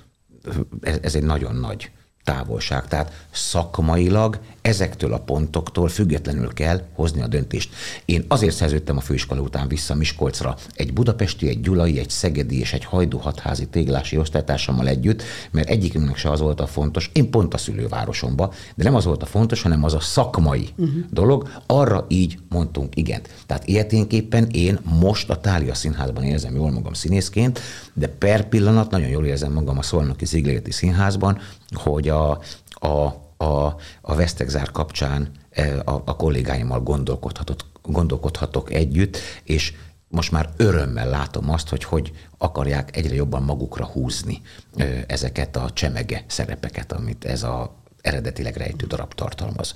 ez, 0.80 0.98
ez 1.02 1.14
egy 1.14 1.22
nagyon 1.22 1.54
nagy 1.54 1.90
távolság. 2.26 2.88
Tehát 2.88 3.12
szakmailag 3.30 4.38
ezektől 4.60 5.12
a 5.12 5.18
pontoktól 5.18 5.88
függetlenül 5.88 6.52
kell 6.52 6.82
hozni 6.92 7.22
a 7.22 7.26
döntést. 7.26 7.74
Én 8.04 8.24
azért 8.28 8.54
szerződtem 8.54 8.96
a 8.96 9.00
főiskola 9.00 9.40
után 9.40 9.68
vissza 9.68 9.94
Miskolcra 9.94 10.56
egy 10.74 10.92
budapesti, 10.92 11.48
egy 11.48 11.60
gyulai, 11.60 11.98
egy 11.98 12.10
szegedi 12.10 12.58
és 12.58 12.72
egy 12.72 12.84
hajdú 12.84 13.18
hatházi 13.18 13.66
téglási 13.66 14.16
osztálytársammal 14.16 14.88
együtt, 14.88 15.22
mert 15.50 15.68
egyikünknek 15.68 16.16
se 16.16 16.30
az 16.30 16.40
volt 16.40 16.60
a 16.60 16.66
fontos, 16.66 17.10
én 17.12 17.30
pont 17.30 17.54
a 17.54 17.58
szülővárosomba, 17.58 18.52
de 18.74 18.84
nem 18.84 18.94
az 18.94 19.04
volt 19.04 19.22
a 19.22 19.26
fontos, 19.26 19.62
hanem 19.62 19.84
az 19.84 19.94
a 19.94 20.00
szakmai 20.00 20.68
uh-huh. 20.76 21.04
dolog, 21.10 21.48
arra 21.66 22.04
így 22.08 22.38
mondtunk 22.48 22.96
igent. 22.96 23.28
Tehát 23.46 23.68
ilyeténképpen 23.68 24.46
én 24.50 24.78
most 25.00 25.30
a 25.30 25.40
Tália 25.40 25.74
Színházban 25.74 26.24
érzem 26.24 26.54
jól 26.54 26.70
magam 26.70 26.92
színészként, 26.92 27.60
de 27.94 28.08
per 28.08 28.48
pillanat 28.48 28.90
nagyon 28.90 29.08
jól 29.08 29.26
érzem 29.26 29.52
magam 29.52 29.78
a 29.78 29.82
Szolnoki 29.82 30.24
Ziglérti 30.24 30.72
Színházban, 30.72 31.38
hogy 31.74 32.08
a, 32.08 32.30
a 32.70 33.24
a, 33.36 33.76
a 34.00 34.14
Vesztegzár 34.14 34.70
kapcsán 34.70 35.30
e, 35.50 35.80
a, 35.84 36.02
a 36.04 36.16
kollégáimmal 36.16 36.80
gondolkodhatok, 36.80 37.60
gondolkodhatok 37.82 38.72
együtt, 38.72 39.18
és 39.44 39.72
most 40.08 40.32
már 40.32 40.50
örömmel 40.56 41.08
látom 41.08 41.50
azt, 41.50 41.68
hogy 41.68 41.84
hogy 41.84 42.12
akarják 42.38 42.96
egyre 42.96 43.14
jobban 43.14 43.42
magukra 43.42 43.84
húzni 43.84 44.40
e, 44.76 45.04
ezeket 45.06 45.56
a 45.56 45.70
csemege 45.70 46.24
szerepeket, 46.26 46.92
amit 46.92 47.24
ez 47.24 47.42
a 47.42 47.74
eredetileg 48.00 48.56
rejtő 48.56 48.86
darab 48.86 49.14
tartalmaz. 49.14 49.74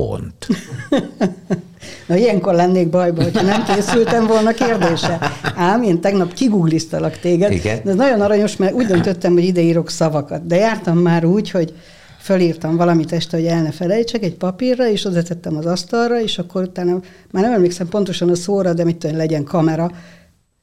Pont. 0.00 0.46
Na, 2.08 2.16
ilyenkor 2.16 2.54
lennék 2.54 2.88
bajba, 2.88 3.22
hogyha 3.22 3.42
nem 3.42 3.64
készültem 3.64 4.26
volna 4.26 4.52
kérdése. 4.52 5.18
Ám 5.54 5.82
én 5.82 6.00
tegnap 6.00 6.32
kiguglisztalak 6.32 7.18
téged. 7.18 7.52
Igen. 7.52 7.80
De 7.84 7.90
ez 7.90 7.96
nagyon 7.96 8.20
aranyos, 8.20 8.56
mert 8.56 8.72
úgy 8.72 8.86
döntöttem, 8.86 9.32
hogy 9.32 9.44
ide 9.44 9.60
írok 9.60 9.90
szavakat. 9.90 10.46
De 10.46 10.56
jártam 10.56 10.98
már 10.98 11.24
úgy, 11.24 11.50
hogy 11.50 11.74
fölírtam 12.20 12.76
valamit 12.76 13.12
este, 13.12 13.36
hogy 13.36 13.46
el 13.46 13.62
ne 13.62 13.70
felejtsek 13.70 14.22
egy 14.22 14.34
papírra, 14.34 14.88
és 14.88 15.04
oda 15.04 15.22
tettem 15.22 15.56
az 15.56 15.66
asztalra, 15.66 16.20
és 16.20 16.38
akkor 16.38 16.62
utána, 16.62 17.00
már 17.30 17.42
nem 17.42 17.52
emlékszem 17.52 17.88
pontosan 17.88 18.30
a 18.30 18.34
szóra, 18.34 18.72
de 18.72 18.84
mit 18.84 18.96
tudom, 18.96 19.16
legyen 19.16 19.44
kamera, 19.44 19.90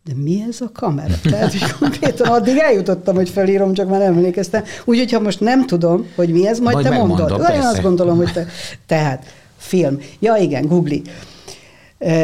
de 0.06 0.14
mi 0.16 0.46
ez 0.50 0.62
a 0.62 0.70
kamera? 0.74 1.14
Tehát, 1.24 1.52
hogy 1.52 1.72
konkrétan 1.80 2.28
addig 2.28 2.58
eljutottam, 2.58 3.16
hogy 3.16 3.30
felírom, 3.30 3.74
csak 3.74 3.90
már 3.90 4.02
emlékeztem. 4.02 4.64
Úgyhogy, 4.86 5.12
ha 5.12 5.20
most 5.20 5.40
nem 5.40 5.66
tudom, 5.66 6.08
hogy 6.16 6.30
mi 6.30 6.48
ez, 6.48 6.60
majd, 6.60 6.74
majd 6.74 6.88
te 6.88 6.98
mondod. 6.98 7.50
Én 7.54 7.60
azt 7.60 7.82
gondolom, 7.82 8.18
hogy 8.18 8.32
te... 8.34 8.46
Tehát, 8.86 9.26
film. 9.58 10.00
Ja, 10.20 10.36
igen, 10.36 10.68
Google. 10.68 10.98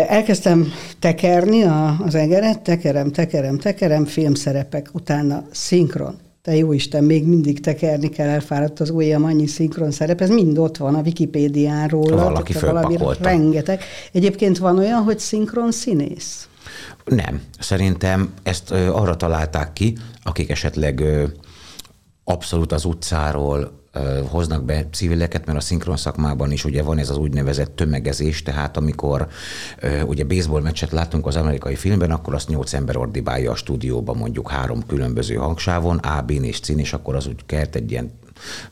Elkezdtem 0.08 0.72
tekerni 1.00 1.64
az 2.06 2.16
egeret, 2.16 2.60
tekerem, 2.60 3.12
tekerem, 3.12 3.58
tekerem, 3.58 4.06
filmszerepek, 4.06 4.90
utána 4.94 5.44
szinkron 5.52 6.16
te 6.42 6.56
jó 6.56 6.72
Isten, 6.72 7.04
még 7.04 7.28
mindig 7.28 7.60
tekerni 7.60 8.10
kell, 8.10 8.28
elfáradt 8.28 8.80
az 8.80 8.90
ujjam, 8.90 9.24
annyi 9.24 9.48
szinkron 9.48 9.92
szerep, 9.92 10.22
ez 10.22 10.30
mind 10.30 10.58
ott 10.58 10.78
van 10.78 10.96
a 10.96 11.02
Wikipédiáról. 11.02 12.16
Valaki 12.16 12.54
fölpakolta. 12.54 13.24
Rengeteg. 13.24 13.82
Egyébként 14.12 14.58
van 14.58 14.78
olyan, 14.78 15.02
hogy 15.02 15.20
szinkron 15.20 15.72
színész? 15.72 16.49
Nem. 17.10 17.42
Szerintem 17.60 18.34
ezt 18.44 18.72
arra 18.72 19.16
találták 19.16 19.74
ki, 19.74 19.98
akik 20.24 20.50
esetleg 20.50 21.04
abszolút 22.24 22.72
az 22.72 22.86
utcáról 22.86 23.78
hoznak 24.28 24.64
be 24.64 24.88
civileket, 24.92 25.46
mert 25.46 25.58
a 25.58 25.62
szinkron 25.62 25.98
szakmában 25.98 26.52
is 26.52 26.66
ugye 26.66 26.84
van 26.84 26.98
ez 26.98 27.10
az 27.10 27.18
úgynevezett 27.18 27.76
tömegezés, 27.76 28.44
tehát 28.44 28.78
amikor 28.78 29.28
ugye 30.06 30.24
baseball 30.24 30.62
meccset 30.62 30.92
látunk 30.92 31.28
az 31.28 31.36
amerikai 31.36 31.76
filmben, 31.76 32.12
akkor 32.12 32.34
azt 32.34 32.50
nyolc 32.50 32.74
ember 32.74 32.98
ordibálja 32.98 33.52
a 33.52 33.56
stúdióban 33.56 34.18
mondjuk 34.18 34.50
három 34.50 34.86
különböző 34.86 35.36
hangsávon, 35.36 35.98
A, 35.98 36.22
B 36.22 36.32
és 36.32 36.60
C, 36.60 36.70
és 36.70 36.94
akkor 36.94 37.16
az 37.16 37.28
úgy 37.28 37.46
kert 37.46 37.76
egy 37.76 37.92
ilyen 37.92 38.12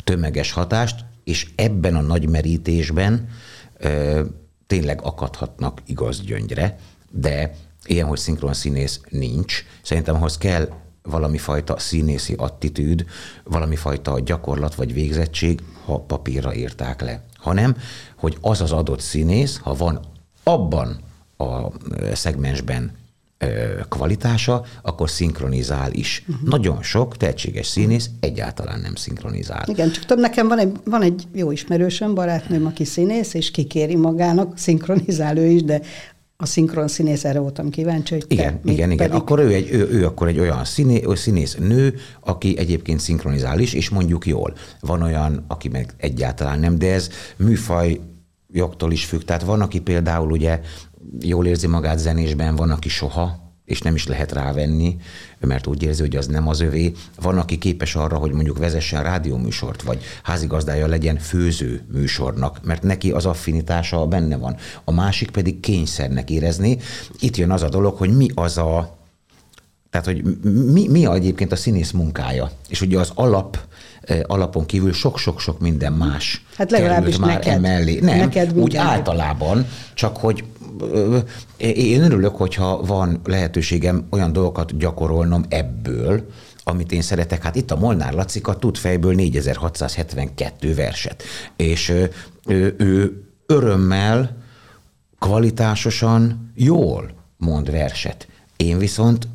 tömeges 0.03 0.51
hatást, 0.51 1.06
és 1.24 1.48
ebben 1.56 1.96
a 1.96 2.01
nagy 2.01 2.29
merítésben 2.29 3.29
tényleg 4.67 5.00
akadhatnak 5.03 5.82
igaz 5.86 6.22
gyöngyre, 6.22 6.77
de 7.12 7.56
ilyen, 7.88 8.08
hogy 8.08 8.17
szinkron 8.17 8.53
színész 8.53 9.01
nincs. 9.10 9.63
Szerintem 9.82 10.15
ahhoz 10.15 10.38
kell 10.38 10.70
valami 11.01 11.38
fajta 11.38 11.79
színészi 11.79 12.34
attitűd, 12.38 13.06
valami 13.44 13.75
fajta 13.75 14.20
gyakorlat 14.20 14.75
vagy 14.75 14.94
végzettség, 14.94 15.60
ha 15.86 16.00
papírra 16.00 16.56
írták 16.56 17.01
le. 17.01 17.24
Hanem, 17.38 17.77
hogy 18.17 18.38
az 18.41 18.62
az 18.62 18.72
adott 18.72 19.00
színész, 19.00 19.58
ha 19.58 19.74
van 19.74 20.00
abban 20.44 21.00
a 21.38 21.67
szegmensben 22.13 22.91
kvalitása, 23.89 24.63
akkor 24.82 25.10
szinkronizál 25.10 25.91
is. 25.91 26.25
Uh-huh. 26.27 26.50
Nagyon 26.50 26.84
sok 26.84 27.17
tehetséges 27.17 27.67
színész 27.67 28.10
egyáltalán 28.20 28.79
nem 28.79 28.96
szinkronizál. 28.96 29.63
Igen, 29.67 29.91
csak 29.91 30.06
több 30.06 30.20
nekem 30.20 30.48
van 30.48 30.60
egy, 30.60 30.72
van 30.86 31.01
egy 31.01 31.27
jó 31.34 31.51
ismerősöm, 31.51 32.13
barátnőm, 32.13 32.65
aki 32.65 32.86
színész, 32.86 33.34
és 33.34 33.51
kikéri 33.51 33.96
magának, 33.96 34.58
szinkronizál 34.58 35.38
ő 35.38 35.46
is, 35.46 35.63
de 35.63 35.82
a 36.39 36.46
szinkron 36.46 36.88
színész, 36.88 37.24
erre 37.24 37.39
voltam 37.39 37.70
kíváncsi, 37.70 38.13
hogy 38.13 38.25
Igen, 38.27 38.62
te 38.62 38.72
igen, 38.72 38.91
igen. 38.91 39.08
Pedig... 39.08 39.22
Akkor 39.22 39.39
ő, 39.39 39.53
egy, 39.53 39.70
ő, 39.72 39.89
ő 39.89 40.06
akkor 40.06 40.27
egy 40.27 40.39
olyan 40.39 40.65
színé, 40.65 41.03
színész 41.15 41.56
nő, 41.56 41.96
aki 42.20 42.58
egyébként 42.58 43.00
szinkronizál 43.00 43.60
is, 43.60 43.74
és 43.74 43.89
mondjuk 43.89 44.25
jól. 44.25 44.53
Van 44.79 45.01
olyan, 45.01 45.46
aki 45.48 45.67
meg 45.67 45.94
egyáltalán 45.98 46.60
nem, 46.60 46.77
de 46.77 46.94
ez 46.94 47.10
műfaj 47.38 48.00
jogtól 48.51 48.91
is 48.91 49.06
függ. 49.06 49.22
Tehát 49.22 49.44
van, 49.44 49.62
aki 49.62 49.79
például 49.79 50.32
ugye 50.32 50.62
jól 51.20 51.46
érzi 51.46 51.67
magát 51.67 52.00
zenésben, 52.00 52.56
van, 52.56 52.70
aki 52.70 52.89
soha, 52.89 53.47
és 53.67 53.81
nem 53.81 53.95
is 53.95 54.07
lehet 54.07 54.31
rávenni, 54.31 54.95
mert 55.39 55.67
úgy 55.67 55.83
érzi, 55.83 56.01
hogy 56.01 56.15
az 56.15 56.27
nem 56.27 56.47
az 56.47 56.59
övé. 56.59 56.91
Van, 57.21 57.38
aki 57.38 57.57
képes 57.57 57.95
arra, 57.95 58.17
hogy 58.17 58.31
mondjuk 58.31 58.57
vezessen 58.57 59.03
rádióműsort, 59.03 59.81
vagy 59.81 60.03
házigazdája 60.24 60.88
legyen 60.88 61.17
főző 61.17 61.86
műsornak, 61.93 62.59
mert 62.63 62.83
neki 62.83 63.12
az 63.12 63.25
affinitása 63.25 64.05
benne 64.05 64.38
van. 64.38 64.55
A 64.83 64.91
másik 64.91 65.29
pedig 65.29 65.59
kényszernek 65.59 66.29
érezni. 66.29 66.77
Itt 67.19 67.38
jön 67.38 67.51
az 67.51 67.63
a 67.63 67.69
dolog, 67.69 67.97
hogy 67.97 68.15
mi 68.15 68.27
az 68.33 68.57
a 68.57 68.95
tehát, 69.89 70.05
hogy 70.05 70.38
mi, 70.71 70.88
mi 70.88 71.05
egyébként 71.05 71.51
a 71.51 71.55
színész 71.55 71.91
munkája? 71.91 72.51
És 72.67 72.81
ugye 72.81 73.00
az 73.00 73.12
alap 73.15 73.59
eh, 74.01 74.19
alapon 74.27 74.65
kívül 74.65 74.93
sok-sok-sok 74.93 75.59
minden 75.59 75.93
más 75.93 76.41
hát 76.55 76.71
legalábbis 76.71 77.17
már 77.17 77.29
neked, 77.29 77.53
emellé. 77.53 78.00
Nem, 78.00 78.17
neked 78.17 78.57
úgy 78.57 78.75
általában, 78.75 79.67
csak 79.93 80.17
hogy 80.17 80.43
én 81.57 82.01
örülök, 82.01 82.36
hogyha 82.36 82.81
van 82.86 83.19
lehetőségem 83.24 84.07
olyan 84.10 84.34
dolgokat 84.34 84.77
gyakorolnom 84.77 85.46
ebből, 85.50 86.25
amit 86.63 86.91
én 86.91 87.01
szeretek. 87.01 87.43
Hát 87.43 87.55
itt 87.55 87.72
a 87.72 87.77
Molnár 87.77 88.13
Lacika 88.13 88.55
tud 88.55 88.77
fejből 88.77 89.13
4672 89.13 90.74
verset, 90.74 91.24
és 91.55 91.89
ő, 92.46 92.75
ő 92.77 93.24
örömmel, 93.46 94.38
kvalitásosan, 95.19 96.51
jól 96.55 97.12
mond 97.38 97.72
verset. 97.72 98.27
Én 98.55 98.77
viszont 98.77 99.27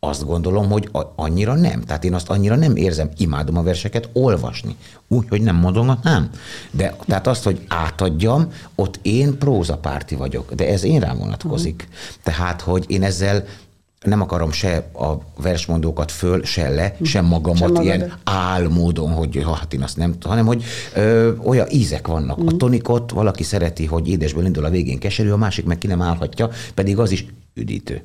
azt 0.00 0.24
gondolom, 0.24 0.70
hogy 0.70 0.88
annyira 1.16 1.54
nem. 1.54 1.80
Tehát 1.80 2.04
én 2.04 2.14
azt 2.14 2.28
annyira 2.28 2.56
nem 2.56 2.76
érzem, 2.76 3.10
imádom 3.16 3.56
a 3.56 3.62
verseket 3.62 4.08
olvasni. 4.12 4.76
Úgy, 5.08 5.28
hogy 5.28 5.42
nem 5.42 5.56
mondom, 5.56 5.98
nem. 6.02 6.30
De 6.70 6.96
tehát 7.06 7.26
azt, 7.26 7.44
hogy 7.44 7.64
átadjam, 7.68 8.52
ott 8.74 8.98
én 9.02 9.38
prózapárti 9.38 10.14
vagyok, 10.14 10.54
de 10.54 10.68
ez 10.68 10.84
én 10.84 11.00
rám 11.00 11.18
vonatkozik. 11.18 11.88
Uh-huh. 11.88 12.22
Tehát, 12.22 12.60
hogy 12.60 12.84
én 12.88 13.02
ezzel 13.02 13.44
nem 14.00 14.20
akarom 14.20 14.52
se 14.52 14.76
a 14.92 15.12
versmondókat 15.42 16.12
föl, 16.12 16.44
se 16.44 16.68
le, 16.68 16.96
sem 17.02 17.24
magamat 17.24 17.76
sem 17.76 17.84
ilyen 17.84 18.12
álmódon, 18.24 19.10
hogy 19.10 19.42
ha, 19.42 19.52
hát 19.52 19.72
én 19.72 19.82
azt 19.82 19.96
nem, 19.96 20.14
hanem 20.24 20.46
hogy 20.46 20.64
ö, 20.94 21.32
olyan 21.36 21.66
ízek 21.70 22.06
vannak. 22.06 22.36
Uh-huh. 22.36 22.46
A 22.46 22.50
mhm. 22.50 22.56
tonikot 22.56 23.10
valaki 23.10 23.42
szereti, 23.42 23.86
hogy 23.86 24.08
édesből 24.08 24.44
indul 24.44 24.64
a 24.64 24.70
végén 24.70 24.98
keserű, 24.98 25.30
a 25.30 25.36
másik 25.36 25.64
meg 25.64 25.78
ki 25.78 25.86
nem 25.86 26.02
állhatja, 26.02 26.50
pedig 26.74 26.98
az 26.98 27.10
is 27.10 27.26
üdítő. 27.56 28.02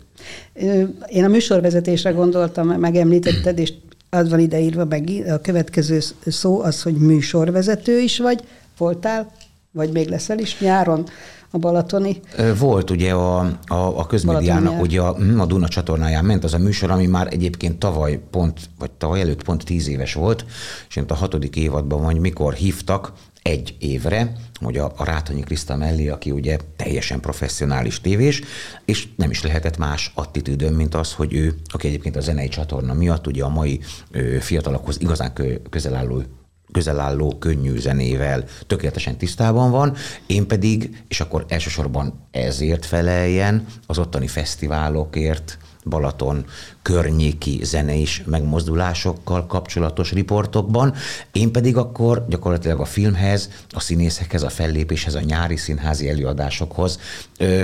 Én 1.07 1.23
a 1.23 1.27
műsorvezetésre 1.27 2.11
gondoltam, 2.11 2.67
megemlítetted, 2.67 3.59
és 3.59 3.73
az 4.09 4.29
van 4.29 4.39
ideírva 4.39 4.85
meg 4.85 5.09
a 5.29 5.37
következő 5.37 5.99
szó 6.25 6.61
az, 6.61 6.81
hogy 6.81 6.93
műsorvezető 6.93 7.99
is 7.99 8.19
vagy, 8.19 8.43
voltál, 8.77 9.31
vagy 9.71 9.91
még 9.91 10.07
leszel 10.07 10.39
is 10.39 10.59
nyáron 10.59 11.05
a 11.51 11.57
Balatoni? 11.57 12.19
Volt 12.59 12.89
ugye 12.89 13.11
a, 13.13 13.39
a, 13.67 13.75
a 13.75 14.05
közmédiának, 14.05 14.81
ugye 14.81 15.01
a, 15.01 15.13
hm, 15.13 15.39
a 15.39 15.45
Duna 15.45 15.67
csatornáján 15.67 16.25
ment 16.25 16.43
az 16.43 16.53
a 16.53 16.57
műsor, 16.57 16.91
ami 16.91 17.05
már 17.05 17.27
egyébként 17.31 17.79
tavaly 17.79 18.19
pont, 18.31 18.59
vagy 18.79 18.91
tavaly 18.91 19.21
előtt 19.21 19.43
pont 19.43 19.63
tíz 19.63 19.87
éves 19.87 20.13
volt, 20.13 20.45
és 20.89 21.01
a 21.07 21.13
hatodik 21.13 21.55
évadban, 21.55 22.01
vagy 22.01 22.17
mikor 22.17 22.53
hívtak, 22.53 23.11
egy 23.41 23.75
évre, 23.79 24.31
hogy 24.53 24.77
a, 24.77 24.93
a 24.95 25.03
Rátonyi 25.03 25.41
Kriszta 25.41 25.75
mellé, 25.75 26.07
aki 26.09 26.31
ugye 26.31 26.57
teljesen 26.75 27.19
professzionális 27.19 28.01
tévés, 28.01 28.41
és 28.85 29.07
nem 29.15 29.29
is 29.29 29.43
lehetett 29.43 29.77
más 29.77 30.11
attitűdön, 30.15 30.73
mint 30.73 30.95
az, 30.95 31.13
hogy 31.13 31.33
ő, 31.33 31.55
aki 31.67 31.87
egyébként 31.87 32.15
a 32.15 32.21
zenei 32.21 32.47
csatorna 32.47 32.93
miatt 32.93 33.27
ugye 33.27 33.43
a 33.43 33.49
mai 33.49 33.79
ö, 34.11 34.37
fiatalokhoz 34.39 35.01
igazán 35.01 35.33
kö, 35.33 35.55
közel 35.69 35.95
álló 35.95 36.23
közelálló, 36.71 37.37
könnyű 37.39 37.77
zenével 37.77 38.43
tökéletesen 38.67 39.17
tisztában 39.17 39.71
van, 39.71 39.95
én 40.25 40.47
pedig, 40.47 41.03
és 41.07 41.19
akkor 41.19 41.45
elsősorban 41.47 42.27
ezért 42.31 42.85
feleljen, 42.85 43.65
az 43.85 43.97
ottani 43.97 44.27
fesztiválokért, 44.27 45.57
Balaton 45.85 46.45
környéki 46.81 47.59
zenei 47.63 48.07
megmozdulásokkal 48.25 49.45
kapcsolatos 49.45 50.11
riportokban. 50.11 50.93
Én 51.31 51.51
pedig 51.51 51.77
akkor 51.77 52.25
gyakorlatilag 52.29 52.79
a 52.79 52.85
filmhez, 52.85 53.49
a 53.69 53.79
színészekhez, 53.79 54.43
a 54.43 54.49
fellépéshez, 54.49 55.15
a 55.15 55.19
nyári 55.19 55.55
színházi 55.55 56.09
előadásokhoz 56.09 56.99
ö, 57.37 57.63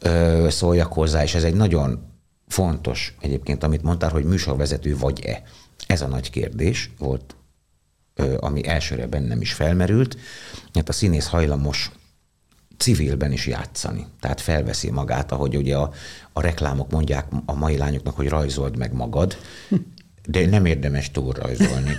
ö, 0.00 0.46
szóljak 0.50 0.92
hozzá, 0.92 1.22
és 1.22 1.34
ez 1.34 1.44
egy 1.44 1.54
nagyon 1.54 2.14
fontos 2.48 3.14
egyébként, 3.20 3.62
amit 3.62 3.82
mondtál, 3.82 4.10
hogy 4.10 4.24
műsorvezető 4.24 4.96
vagy-e. 4.96 5.42
Ez 5.86 6.02
a 6.02 6.06
nagy 6.06 6.30
kérdés 6.30 6.90
volt, 6.98 7.36
ö, 8.14 8.36
ami 8.40 8.66
elsőre 8.66 9.06
bennem 9.06 9.40
is 9.40 9.52
felmerült, 9.52 10.16
mert 10.72 10.88
a 10.88 10.92
színész 10.92 11.26
hajlamos 11.26 11.90
civilben 12.76 13.32
is 13.32 13.46
játszani. 13.46 14.06
Tehát 14.20 14.40
felveszi 14.40 14.90
magát, 14.90 15.32
ahogy 15.32 15.56
ugye 15.56 15.76
a, 15.76 15.92
a 16.32 16.40
reklámok 16.40 16.90
mondják 16.90 17.26
a 17.46 17.54
mai 17.54 17.76
lányoknak, 17.76 18.16
hogy 18.16 18.28
rajzold 18.28 18.76
meg 18.76 18.92
magad, 18.92 19.36
de 20.28 20.46
nem 20.46 20.64
érdemes 20.64 21.10
túlrajzolni? 21.10 21.98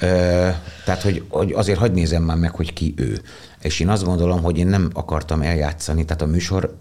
Ö, 0.00 0.48
tehát, 0.84 1.02
hogy, 1.02 1.24
hogy 1.28 1.52
azért 1.52 1.78
hagyd 1.78 1.94
nézem 1.94 2.22
már 2.22 2.36
meg, 2.36 2.54
hogy 2.54 2.72
ki 2.72 2.94
ő. 2.96 3.20
És 3.60 3.80
én 3.80 3.88
azt 3.88 4.04
gondolom, 4.04 4.42
hogy 4.42 4.58
én 4.58 4.66
nem 4.66 4.90
akartam 4.92 5.42
eljátszani, 5.42 6.04
tehát 6.04 6.22
a 6.22 6.26
műsor 6.26 6.76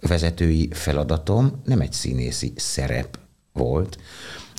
vezetői 0.00 0.68
feladatom 0.72 1.60
nem 1.64 1.80
egy 1.80 1.92
színészi 1.92 2.52
szerep 2.56 3.18
volt, 3.52 3.98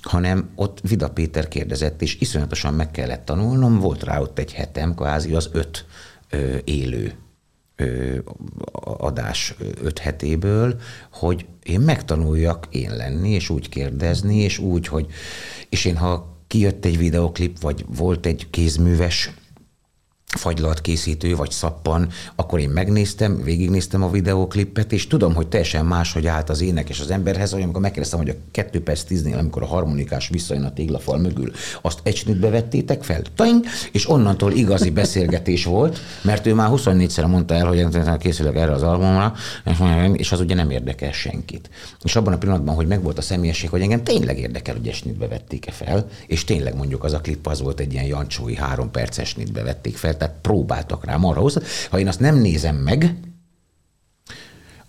hanem 0.01 0.49
ott 0.55 0.79
Vida 0.81 1.09
Péter 1.09 1.47
kérdezett, 1.47 2.01
és 2.01 2.17
iszonyatosan 2.19 2.73
meg 2.73 2.91
kellett 2.91 3.25
tanulnom, 3.25 3.79
volt 3.79 4.03
rá 4.03 4.19
ott 4.19 4.39
egy 4.39 4.53
hetem, 4.53 4.95
kvázi 4.95 5.33
az 5.33 5.49
öt 5.51 5.85
ö, 6.29 6.55
élő 6.63 7.13
adás 8.81 9.55
öt 9.81 9.99
hetéből, 9.99 10.79
hogy 11.11 11.45
én 11.63 11.79
megtanuljak 11.79 12.67
én 12.71 12.95
lenni, 12.95 13.29
és 13.29 13.49
úgy 13.49 13.69
kérdezni, 13.69 14.37
és 14.37 14.57
úgy, 14.57 14.87
hogy 14.87 15.07
és 15.69 15.85
én 15.85 15.97
ha 15.97 16.37
kijött 16.47 16.85
egy 16.85 16.97
videoklip, 16.97 17.59
vagy 17.59 17.85
volt 17.87 18.25
egy 18.25 18.47
kézműves 18.49 19.31
fagylalt 20.27 20.81
készítő, 20.81 21.35
vagy 21.35 21.51
szappan, 21.51 22.09
akkor 22.35 22.59
én 22.59 22.69
megnéztem, 22.69 23.43
végignéztem 23.43 24.03
a 24.03 24.09
videóklipet, 24.09 24.91
és 24.91 25.07
tudom, 25.07 25.33
hogy 25.33 25.47
teljesen 25.47 25.85
máshogy 25.85 26.27
állt 26.27 26.49
az 26.49 26.61
énekes 26.61 26.99
az 26.99 27.11
emberhez, 27.11 27.51
hogy 27.51 27.61
amikor 27.61 27.81
megkérdeztem, 27.81 28.19
hogy 28.19 28.29
a 28.29 28.33
2 28.51 28.83
perc 28.83 29.03
10-nél, 29.09 29.37
amikor 29.37 29.61
a 29.63 29.65
harmonikás 29.65 30.27
visszajön 30.27 30.63
a 30.63 30.73
téglafal 30.73 31.17
mögül, 31.17 31.51
azt 31.81 31.99
egy 32.03 32.15
snitbe 32.15 32.49
vettétek 32.49 33.03
fel, 33.03 33.21
Taing! 33.35 33.65
és 33.91 34.09
onnantól 34.09 34.51
igazi 34.51 34.89
beszélgetés 34.89 35.65
volt, 35.65 35.99
mert 36.21 36.45
ő 36.45 36.53
már 36.53 36.69
24-szer 36.71 37.27
mondta 37.27 37.53
el, 37.53 37.67
hogy 37.67 37.87
készülök 38.17 38.55
erre 38.55 38.71
az 38.71 38.83
albumra, 38.83 39.33
és 40.13 40.31
az 40.31 40.39
ugye 40.39 40.55
nem 40.55 40.69
érdekel 40.69 41.11
senkit. 41.11 41.69
És 42.03 42.15
abban 42.15 42.33
a 42.33 42.37
pillanatban, 42.37 42.75
hogy 42.75 42.87
megvolt 42.87 43.17
a 43.17 43.21
személyesség, 43.21 43.69
hogy 43.69 43.81
engem 43.81 44.03
tényleg 44.03 44.39
érdekel, 44.39 44.75
hogy 44.75 44.87
esnitbe 44.87 45.27
vették-e 45.27 45.71
fel, 45.71 46.07
és 46.27 46.43
tényleg 46.43 46.75
mondjuk 46.75 47.03
az 47.03 47.13
a 47.13 47.19
klip 47.19 47.47
az 47.47 47.61
volt 47.61 47.79
egy 47.79 47.93
ilyen 47.93 48.05
jancsói 48.05 48.55
három 48.55 48.91
perces 48.91 49.29
snitbe 49.29 49.63
vették 49.63 49.97
fel, 49.97 50.14
tehát 50.17 50.35
próbáltak 50.41 51.05
rám 51.05 51.25
arra 51.25 51.39
hozzá. 51.39 51.61
Ha 51.89 51.99
én 51.99 52.07
azt 52.07 52.19
nem 52.19 52.35
nézem 52.35 52.75
meg, 52.75 53.15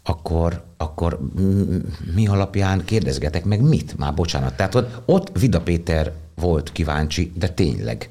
akkor, 0.02 0.64
akkor 0.76 1.21
mi 2.14 2.26
alapján 2.26 2.85
kérdezgetek 2.85 3.45
meg 3.45 3.61
mit? 3.61 3.99
Már 3.99 4.14
bocsánat. 4.14 4.56
Tehát 4.56 4.75
ott, 4.75 5.02
ott 5.04 5.38
Vida 5.38 5.61
Péter 5.61 6.12
volt 6.35 6.73
kíváncsi, 6.73 7.33
de 7.35 7.49
tényleg 7.49 8.11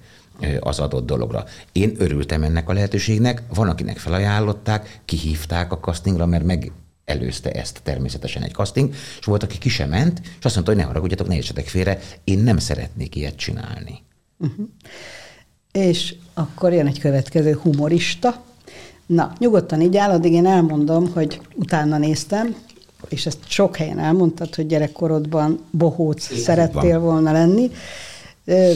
az 0.60 0.80
adott 0.80 1.06
dologra. 1.06 1.44
Én 1.72 1.94
örültem 1.98 2.44
ennek 2.44 2.70
a 2.70 2.74
lehetőségnek, 2.74 3.44
van, 3.54 3.70
akinek 3.70 3.98
felajánlották, 3.98 5.02
kihívták 5.06 5.72
a 5.72 5.80
castingra, 5.80 6.26
mert 6.26 6.44
meg 6.44 6.72
előzte 7.06 7.52
ezt 7.52 7.80
természetesen 7.84 8.44
egy 8.44 8.54
casting, 8.54 8.94
és 9.20 9.26
volt, 9.26 9.44
aki 9.44 9.58
ki 9.58 9.70
sem 9.70 9.90
ment, 9.90 10.22
és 10.40 10.46
azt 10.46 10.56
mondta, 10.56 10.74
hogy 10.74 10.82
ne 10.82 10.88
haragudjatok, 10.88 11.28
ne 11.28 11.36
értsetek 11.36 11.68
félre, 11.68 12.00
én 12.24 12.40
nem 12.40 12.58
szeretnék 12.58 13.16
ilyet 13.16 13.36
csinálni. 13.36 14.02
Uh-huh 14.38 14.68
és 15.76 16.16
akkor 16.36 16.74
jön 16.74 16.88
egy 16.88 17.00
következő 17.00 17.60
humorista. 17.62 18.44
Na, 19.06 19.34
nyugodtan 19.39 19.82
így 19.82 19.98
áll, 19.98 20.12
addig 20.12 20.34
én 20.34 20.46
elmondom, 20.46 21.12
hogy 21.13 21.42
utána 21.56 21.98
néztem, 21.98 22.56
és 23.10 23.25
ezt 23.25 23.39
sok 23.48 23.75
helyen 23.75 24.00
elmondtad, 24.00 24.56
hogy 24.56 24.68
gyerekkorodban 24.68 25.60
bohóc 25.72 26.32
Én 26.32 26.38
szerettél 26.38 27.00
van. 27.00 27.01
volna 27.01 27.32
lenni, 27.32 27.72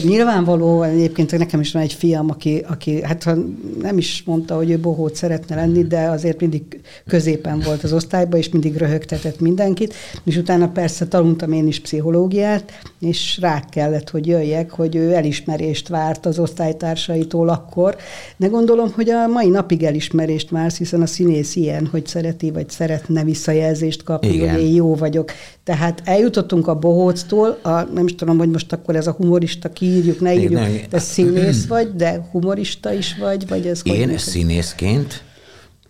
Nyilvánvaló, 0.02 0.82
egyébként 0.82 1.38
nekem 1.38 1.60
is 1.60 1.72
van 1.72 1.82
egy 1.82 1.92
fiam, 1.92 2.30
aki, 2.30 2.64
aki 2.68 3.02
hát 3.02 3.22
ha 3.22 3.34
nem 3.80 3.98
is 3.98 4.22
mondta, 4.26 4.56
hogy 4.56 4.70
ő 4.70 4.78
bohót 4.78 5.14
szeretne 5.14 5.54
lenni, 5.54 5.82
de 5.82 6.00
azért 6.00 6.40
mindig 6.40 6.80
középen 7.06 7.60
volt 7.64 7.84
az 7.84 7.92
osztályban, 7.92 8.38
és 8.38 8.48
mindig 8.48 8.76
röhögtetett 8.76 9.40
mindenkit, 9.40 9.94
és 10.24 10.36
utána 10.36 10.68
persze 10.68 11.06
tanultam 11.06 11.52
én 11.52 11.66
is 11.66 11.80
pszichológiát, 11.80 12.72
és 13.00 13.38
rá 13.40 13.64
kellett, 13.70 14.10
hogy 14.10 14.26
jöjjek, 14.26 14.70
hogy 14.70 14.96
ő 14.96 15.14
elismerést 15.14 15.88
várt 15.88 16.26
az 16.26 16.38
osztálytársaitól 16.38 17.48
akkor, 17.48 17.96
de 18.36 18.46
gondolom, 18.46 18.92
hogy 18.92 19.10
a 19.10 19.26
mai 19.26 19.48
napig 19.48 19.82
elismerést 19.82 20.50
vársz, 20.50 20.78
hiszen 20.78 21.02
a 21.02 21.06
színész 21.06 21.56
ilyen, 21.56 21.86
hogy 21.86 22.06
szereti, 22.06 22.50
vagy 22.50 22.70
szeretne 22.70 23.24
visszajelzést 23.24 24.02
kapni, 24.02 24.28
Igen. 24.28 24.54
hogy 24.54 24.62
én 24.62 24.74
jó 24.74 24.94
vagyok. 24.94 25.30
Tehát 25.70 26.02
eljutottunk 26.04 26.66
a 26.66 26.74
bohóctól, 26.74 27.58
a, 27.62 27.70
nem 27.82 28.06
is 28.06 28.14
tudom, 28.14 28.38
hogy 28.38 28.50
most 28.50 28.72
akkor 28.72 28.96
ez 28.96 29.06
a 29.06 29.12
humorista 29.12 29.68
kiírjuk, 29.68 30.20
ne 30.20 30.34
írjuk, 30.34 30.52
nem, 30.52 30.80
te 30.88 30.98
színész 30.98 31.66
vagy, 31.66 31.94
de 31.94 32.28
humorista 32.30 32.92
is 32.92 33.16
vagy, 33.18 33.48
vagy 33.48 33.66
ez 33.66 33.80
Én 33.84 34.08
hogy 34.08 34.18
színészként 34.18 35.22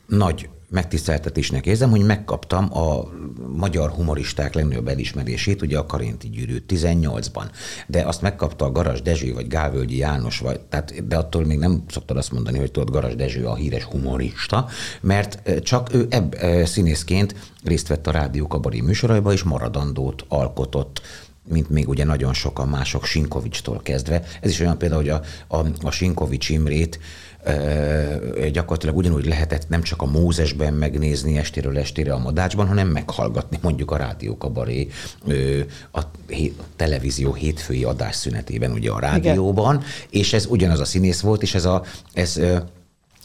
nagy 0.06 0.48
megtiszteltetésnek 0.70 1.66
érzem, 1.66 1.90
hogy 1.90 2.04
megkaptam 2.04 2.78
a 2.78 3.08
magyar 3.56 3.90
humoristák 3.90 4.54
legnagyobb 4.54 4.88
elismerését, 4.88 5.62
ugye 5.62 5.78
a 5.78 5.86
Karinti 5.86 6.28
gyűrű 6.28 6.56
18-ban. 6.68 7.44
De 7.86 8.02
azt 8.02 8.22
megkapta 8.22 8.64
a 8.64 8.72
Garas 8.72 9.02
Dezső, 9.02 9.32
vagy 9.32 9.46
Gálvölgyi 9.46 9.96
János, 9.96 10.38
vagy, 10.38 10.60
tehát, 10.60 11.06
de 11.06 11.16
attól 11.16 11.44
még 11.44 11.58
nem 11.58 11.84
szoktad 11.88 12.16
azt 12.16 12.32
mondani, 12.32 12.58
hogy 12.58 12.70
tudod, 12.70 12.90
Garas 12.90 13.16
Dezső 13.16 13.46
a 13.46 13.54
híres 13.54 13.84
humorista, 13.84 14.68
mert 15.00 15.62
csak 15.62 15.94
ő 15.94 16.06
ebb 16.10 16.36
színészként 16.64 17.34
részt 17.64 17.88
vett 17.88 18.06
a 18.06 18.10
Rádió 18.10 18.46
Kabari 18.46 18.80
műsoraiba, 18.80 19.32
és 19.32 19.42
maradandót 19.42 20.24
alkotott 20.28 21.00
mint 21.48 21.70
még 21.70 21.88
ugye 21.88 22.04
nagyon 22.04 22.34
sokan 22.34 22.68
mások 22.68 23.04
Sinkovicstól 23.04 23.80
kezdve. 23.82 24.22
Ez 24.40 24.50
is 24.50 24.60
olyan 24.60 24.78
például, 24.78 25.00
hogy 25.00 25.10
a, 25.10 25.22
a, 25.56 25.66
a 25.82 25.90
Sinkovics 25.90 26.48
Imrét 26.48 26.98
gyakorlatilag 28.52 28.96
ugyanúgy 28.96 29.26
lehetett 29.26 29.68
nem 29.68 29.82
csak 29.82 30.02
a 30.02 30.06
Mózesben 30.06 30.74
megnézni 30.74 31.38
estéről 31.38 31.78
estére 31.78 32.12
a 32.12 32.18
Madácsban, 32.18 32.66
hanem 32.66 32.88
meghallgatni 32.88 33.58
mondjuk 33.62 33.90
a 33.90 33.96
Rádió 33.96 34.36
Kabaré 34.36 34.88
a 35.92 36.00
televízió 36.76 37.32
hétfői 37.32 37.84
adásszünetében 37.84 38.72
ugye 38.72 38.90
a 38.90 38.98
rádióban, 38.98 39.74
Igen. 39.74 39.86
és 40.10 40.32
ez 40.32 40.46
ugyanaz 40.46 40.80
a 40.80 40.84
színész 40.84 41.20
volt, 41.20 41.42
és 41.42 41.54
ez, 41.54 41.64
a, 41.64 41.84
ez 42.12 42.40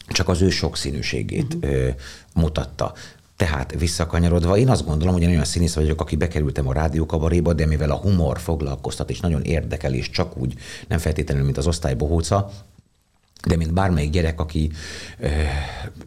csak 0.06 0.28
az 0.28 0.42
ő 0.42 0.50
sokszínűségét 0.50 1.54
uh-huh. 1.54 1.94
mutatta. 2.34 2.92
Tehát 3.36 3.74
visszakanyarodva, 3.78 4.56
én 4.56 4.68
azt 4.68 4.86
gondolom, 4.86 5.14
hogy 5.14 5.22
én 5.22 5.28
olyan 5.28 5.44
színész 5.44 5.74
vagyok, 5.74 6.00
aki 6.00 6.16
bekerültem 6.16 6.68
a 6.68 6.72
rádiókabaréba, 6.72 7.52
de 7.52 7.66
mivel 7.66 7.90
a 7.90 7.96
humor 7.96 8.38
foglalkoztat 8.38 9.10
és 9.10 9.20
nagyon 9.20 9.42
érdekel, 9.42 9.94
és 9.94 10.10
csak 10.10 10.36
úgy 10.36 10.54
nem 10.88 10.98
feltétlenül, 10.98 11.44
mint 11.44 11.56
az 11.56 11.66
osztálybohóca, 11.66 12.50
de 13.46 13.56
mint 13.56 13.72
bármelyik 13.72 14.10
gyerek, 14.10 14.40
aki 14.40 14.70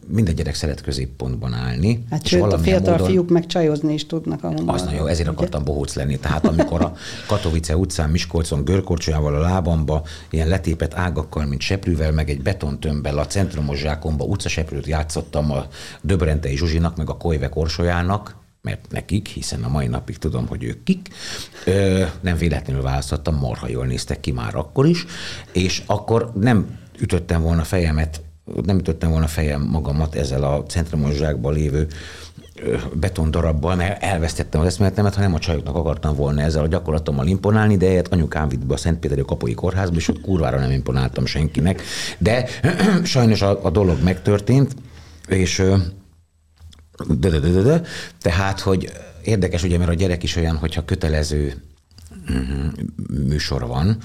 minden 0.08 0.36
gyerek 0.36 0.56
szeret 0.56 0.82
középpontban 0.82 1.54
állni. 1.54 2.04
Hát 2.10 2.24
és 2.24 2.30
sőt, 2.30 2.54
a 2.54 2.58
fiatal 2.58 2.92
módon, 2.92 3.08
fiúk 3.08 3.30
meg 3.30 3.46
csajozni 3.46 3.94
is 3.94 4.06
tudnak 4.06 4.44
a 4.44 4.48
humorban. 4.48 4.76
Az 4.76 4.84
nagyon 4.84 5.00
jó, 5.00 5.06
ezért 5.06 5.28
ugye? 5.28 5.38
akartam 5.38 5.64
bohóc 5.64 5.94
lenni. 5.94 6.20
Tehát 6.20 6.46
amikor 6.48 6.82
a 6.82 6.94
Katowice 7.28 7.78
utcán 7.78 8.10
Miskolcon 8.10 8.64
görkorcsolyával 8.64 9.36
a 9.36 9.40
lábamba, 9.40 10.04
ilyen 10.30 10.48
letépet 10.48 10.94
ágakkal, 10.94 11.46
mint 11.46 11.62
seprűvel, 11.62 12.12
meg 12.12 12.30
egy 12.30 12.42
betontömbbel 12.42 13.18
a 13.18 13.26
centrumos 13.26 13.80
zsákomba 13.80 14.24
utcaseprőt 14.24 14.88
játszottam 14.88 15.52
a 15.52 15.66
Döbrentei 16.02 16.58
Zsuzsinak, 16.58 16.98
meg 16.98 17.10
a 17.10 17.18
Kolyve 17.18 17.50
Korsolyának, 17.50 18.36
mert 18.62 18.86
nekik, 18.90 19.28
hiszen 19.28 19.64
a 19.64 19.70
mai 19.70 19.88
napig 19.88 20.18
tudom, 20.18 20.48
hogy 20.48 20.64
ők 20.64 20.84
kik, 20.84 21.08
ö, 21.66 22.04
nem 22.22 22.38
véletlenül 22.38 22.82
választottam, 22.82 23.36
marha 23.36 23.68
jól 23.68 23.86
néztek 23.86 24.20
ki 24.20 24.32
már 24.32 24.56
akkor 24.56 24.88
is, 24.88 25.06
és 25.52 25.84
akkor 25.86 26.32
nem 26.36 26.79
ütöttem 27.00 27.42
volna 27.42 27.64
fejemet, 27.64 28.22
nem 28.66 28.78
ütöttem 28.78 29.10
volna 29.10 29.28
fejem 29.28 29.62
magamat 29.62 30.16
ezzel 30.16 30.44
a 30.44 30.64
centrumos 30.64 31.16
zsákban 31.16 31.54
lévő 31.54 31.88
betondarabbal, 32.94 33.76
mert 33.76 34.04
elvesztettem 34.04 34.62
az 34.62 34.68
eszméletemet, 34.68 35.16
hanem 35.16 35.34
a 35.34 35.40
csajoknak 35.40 35.76
akartam 35.76 36.16
volna 36.16 36.42
ezzel 36.42 36.64
a 36.64 36.68
gyakorlatommal 36.68 37.28
imponálni, 37.28 37.78
de 37.78 37.88
egyet 37.88 38.14
anyukám 38.14 38.48
vitt 38.48 38.66
be 38.66 38.74
a 38.74 38.78
Szentpéteri 38.78 39.22
Kapai 39.26 39.54
Kórházba, 39.54 39.96
és 39.96 40.08
ott 40.08 40.22
kurvára 40.22 40.60
nem 40.60 40.72
imponáltam 40.72 41.26
senkinek. 41.26 41.82
De 42.18 42.46
sajnos 43.04 43.42
a, 43.42 43.66
a 43.66 43.70
dolog 43.70 44.04
megtörtént, 44.04 44.76
és 45.28 45.64
de, 47.08 47.30
de, 47.30 47.40
de, 47.40 47.50
de, 47.50 47.62
de, 47.62 47.82
tehát, 48.22 48.60
hogy 48.60 48.92
érdekes 49.24 49.64
ugye, 49.64 49.78
mert 49.78 49.90
a 49.90 49.94
gyerek 49.94 50.24
is 50.24 50.36
olyan, 50.36 50.56
hogyha 50.56 50.86
kötelező 50.86 51.54
műsor 53.28 53.68
van, 53.68 53.98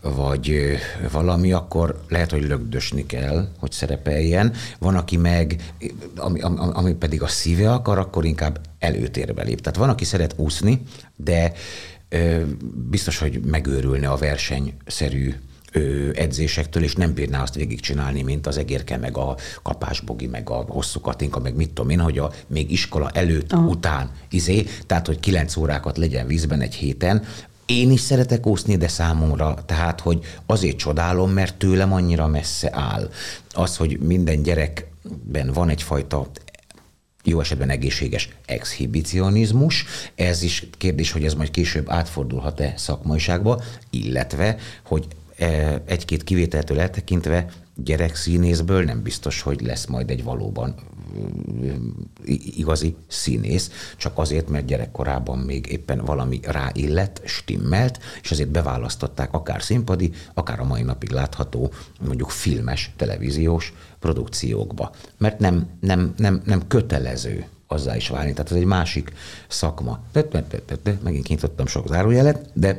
vagy 0.00 0.76
valami, 1.12 1.52
akkor 1.52 2.04
lehet, 2.08 2.30
hogy 2.30 2.42
lögdösni 2.42 3.06
kell, 3.06 3.48
hogy 3.58 3.72
szerepeljen. 3.72 4.52
Van, 4.78 4.96
aki 4.96 5.16
meg, 5.16 5.72
ami, 6.16 6.40
ami 6.56 6.92
pedig 6.94 7.22
a 7.22 7.26
szíve 7.26 7.72
akar, 7.72 7.98
akkor 7.98 8.24
inkább 8.24 8.60
előtérbe 8.78 9.42
lép. 9.42 9.60
Tehát 9.60 9.78
van, 9.78 9.88
aki 9.88 10.04
szeret 10.04 10.34
úszni, 10.36 10.82
de 11.16 11.52
biztos, 12.90 13.18
hogy 13.18 13.40
megőrülne 13.40 14.08
a 14.08 14.16
versenyszerű 14.16 15.34
edzésektől, 16.14 16.82
és 16.82 16.94
nem 16.94 17.14
bírná 17.14 17.42
azt 17.42 17.54
végigcsinálni, 17.54 18.22
mint 18.22 18.46
az 18.46 18.56
egérke, 18.56 18.96
meg 18.96 19.16
a 19.16 19.36
kapásbogi, 19.62 20.26
meg 20.26 20.50
a 20.50 20.64
hosszú 20.68 21.00
katinka, 21.00 21.40
meg 21.40 21.54
mit 21.54 21.70
tudom 21.70 21.90
én, 21.90 22.00
hogy 22.00 22.18
a 22.18 22.32
még 22.46 22.70
iskola 22.70 23.10
előtt, 23.10 23.52
Aha. 23.52 23.66
után 23.66 24.10
izé, 24.30 24.66
tehát, 24.86 25.06
hogy 25.06 25.20
kilenc 25.20 25.56
órákat 25.56 25.96
legyen 25.98 26.26
vízben 26.26 26.60
egy 26.60 26.74
héten, 26.74 27.24
én 27.66 27.90
is 27.90 28.00
szeretek 28.00 28.46
úszni, 28.46 28.76
de 28.76 28.88
számomra, 28.88 29.54
tehát, 29.66 30.00
hogy 30.00 30.24
azért 30.46 30.76
csodálom, 30.76 31.30
mert 31.30 31.54
tőlem 31.54 31.92
annyira 31.92 32.26
messze 32.26 32.70
áll. 32.72 33.10
Az, 33.52 33.76
hogy 33.76 33.98
minden 33.98 34.42
gyerekben 34.42 35.52
van 35.52 35.68
egyfajta 35.68 36.30
jó 37.24 37.40
esetben 37.40 37.70
egészséges 37.70 38.28
exhibicionizmus. 38.46 39.84
Ez 40.14 40.42
is 40.42 40.66
kérdés, 40.78 41.12
hogy 41.12 41.24
ez 41.24 41.34
majd 41.34 41.50
később 41.50 41.90
átfordulhat-e 41.90 42.74
szakmaiságba, 42.76 43.62
illetve, 43.90 44.56
hogy 44.82 45.06
egy-két 45.84 46.24
kivételtől 46.24 46.80
eltekintve 46.80 47.46
gyerekszínészből 47.76 48.84
nem 48.84 49.02
biztos, 49.02 49.40
hogy 49.40 49.60
lesz 49.60 49.86
majd 49.86 50.10
egy 50.10 50.24
valóban 50.24 50.74
igazi 52.56 52.96
színész, 53.08 53.70
csak 53.96 54.18
azért, 54.18 54.48
mert 54.48 54.64
gyerekkorában 54.64 55.38
még 55.38 55.66
éppen 55.66 56.04
valami 56.04 56.40
ráillett, 56.42 57.20
stimmelt, 57.24 57.98
és 58.22 58.30
azért 58.30 58.48
beválasztották 58.48 59.32
akár 59.32 59.62
színpadi, 59.62 60.12
akár 60.34 60.60
a 60.60 60.64
mai 60.64 60.82
napig 60.82 61.10
látható, 61.10 61.72
mondjuk 62.06 62.30
filmes, 62.30 62.90
televíziós 62.96 63.72
produkciókba. 63.98 64.90
Mert 65.18 65.38
nem, 65.38 65.66
nem, 65.80 66.14
nem, 66.16 66.42
nem 66.44 66.66
kötelező 66.66 67.46
azzá 67.66 67.96
is 67.96 68.08
válni. 68.08 68.32
Tehát 68.32 68.50
ez 68.50 68.56
egy 68.56 68.64
másik 68.64 69.12
szakma. 69.48 70.00
De, 70.12 70.22
de, 70.22 70.44
de, 70.50 70.58
de, 70.66 70.76
de 70.82 70.98
megint 71.02 71.24
kinyitottam 71.24 71.66
sok 71.66 71.88
zárójelet, 71.88 72.50
de 72.52 72.76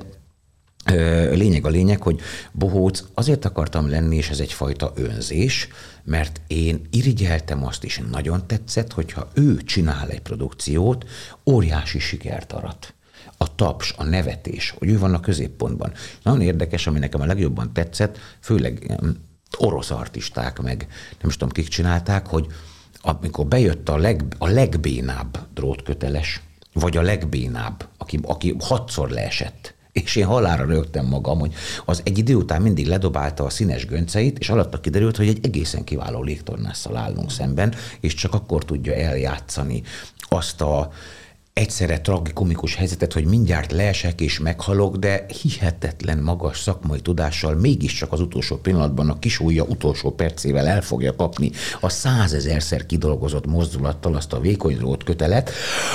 Lényeg 1.32 1.66
a 1.66 1.70
lényeg, 1.70 2.02
hogy 2.02 2.20
bohóc 2.52 3.04
azért 3.14 3.46
akartam 3.46 3.90
lenni, 3.90 4.16
és 4.16 4.30
ez 4.30 4.40
egyfajta 4.40 4.92
önzés, 4.96 5.68
mert 6.04 6.42
én 6.48 6.82
irigyeltem 6.92 7.66
azt, 7.66 7.84
és 7.84 8.02
nagyon 8.12 8.48
tetszett, 8.48 8.94
hogyha 8.94 9.30
ő 9.34 9.58
csinál 9.58 10.10
egy 10.10 10.22
produkciót, 10.22 11.06
óriási 11.46 12.00
sikert 12.00 12.52
arat. 12.54 12.94
A 13.38 13.56
taps, 13.56 13.94
a 13.98 14.04
nevetés, 14.04 14.74
hogy 14.78 14.90
ő 14.90 15.00
van 15.00 15.14
a 15.14 15.20
középpontban. 15.20 15.92
Nagyon 16.24 16.42
érdekes, 16.42 16.88
ami 16.88 17.00
nekem 17.00 17.22
a 17.22 17.26
legjobban 17.26 17.74
tetszett, 17.74 18.18
főleg 18.40 19.00
orosz 19.58 19.92
artisták, 19.92 20.62
meg 20.62 20.88
nem 21.22 21.30
is 21.30 21.34
tudom, 21.34 21.50
kik 21.50 21.68
csinálták, 21.68 22.28
hogy 22.28 22.48
amikor 23.02 23.46
bejött 23.46 23.90
a, 23.90 23.98
leg, 23.98 24.36
a 24.38 24.48
legbénább 24.48 25.48
drótköteles, 25.54 26.42
vagy 26.74 26.98
a 26.98 27.02
legbénább, 27.02 27.90
aki, 27.98 28.20
aki 28.22 28.56
hatszor 28.60 29.10
leesett, 29.10 29.73
és 29.94 30.16
én 30.16 30.26
halára 30.26 30.66
rögtem 30.66 31.06
magam, 31.06 31.40
hogy 31.40 31.54
az 31.86 32.02
egy 32.06 32.18
idő 32.18 32.36
után 32.36 32.62
mindig 32.62 32.88
ledobálta 32.88 33.44
a 33.44 33.50
színes 33.50 33.86
gönceit, 33.86 34.40
és 34.40 34.50
alatta 34.50 34.80
kiderült, 34.80 35.18
hogy 35.18 35.28
egy 35.28 35.46
egészen 35.46 35.84
kiváló 35.84 36.24
légtornásszal 36.24 36.98
állunk 36.98 37.32
szemben, 37.32 37.74
és 38.00 38.14
csak 38.14 38.34
akkor 38.34 38.66
tudja 38.66 38.94
eljátszani 38.94 39.84
azt 40.20 40.62
a 40.62 40.92
egyszerre 41.54 42.02
tragikomikus 42.02 42.76
helyzetet, 42.76 43.14
hogy 43.14 43.26
mindjárt 43.26 43.72
leesek 43.72 44.22
és 44.22 44.40
meghalok, 44.40 44.96
de 44.96 45.26
hihetetlen 45.42 46.18
magas 46.18 46.60
szakmai 46.60 47.00
tudással 47.00 47.56
mégiscsak 47.56 48.12
az 48.12 48.20
utolsó 48.20 48.56
pillanatban 48.56 49.10
a 49.10 49.20
kis 49.20 49.40
ujja 49.40 49.64
utolsó 49.64 50.12
percével 50.12 50.68
el 50.68 50.82
fogja 50.82 51.16
kapni 51.16 51.52
a 51.82 51.90
százezerszer 51.90 52.86
kidolgozott 52.86 53.46
mozdulattal 53.46 54.16
azt 54.16 54.34
a 54.34 54.40
vékony 54.40 54.76
drót 54.76 55.04
kötelet, 55.04 55.52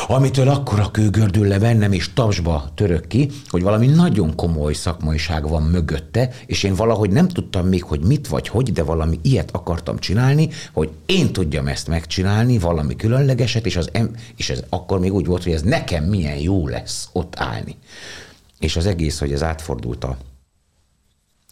amitől 0.09 0.49
akkora 0.49 0.91
kőgördül 0.91 1.47
le 1.47 1.59
bennem 1.59 1.93
és 1.93 2.13
tapsba 2.13 2.71
török 2.75 3.07
ki, 3.07 3.31
hogy 3.49 3.63
valami 3.63 3.87
nagyon 3.87 4.35
komoly 4.35 4.73
szakmaiság 4.73 5.49
van 5.49 5.63
mögötte, 5.63 6.31
és 6.47 6.63
én 6.63 6.75
valahogy 6.75 7.11
nem 7.11 7.29
tudtam 7.29 7.67
még, 7.67 7.83
hogy 7.83 8.01
mit 8.01 8.29
vagy 8.29 8.49
hogy, 8.49 8.73
de 8.73 8.83
valami 8.83 9.19
ilyet 9.23 9.51
akartam 9.51 9.99
csinálni, 9.99 10.49
hogy 10.73 10.91
én 11.07 11.33
tudjam 11.33 11.67
ezt 11.67 11.89
megcsinálni, 11.89 12.59
valami 12.59 12.97
különlegeset, 12.97 13.67
és, 13.67 13.77
az 13.77 13.89
em- 13.93 14.17
és 14.37 14.51
ez 14.51 14.63
akkor 14.69 14.99
még 14.99 15.13
úgy 15.13 15.27
volt, 15.27 15.47
hogy 15.49 15.57
ez 15.57 15.63
nekem 15.63 16.05
milyen 16.05 16.37
jó 16.37 16.69
lesz 16.69 17.09
ott 17.13 17.35
állni. 17.39 17.77
És 18.59 18.77
az 18.77 18.87
egész, 18.87 19.19
hogy 19.19 19.33
ez 19.33 19.43
átfordult 19.43 20.05
a, 20.05 20.17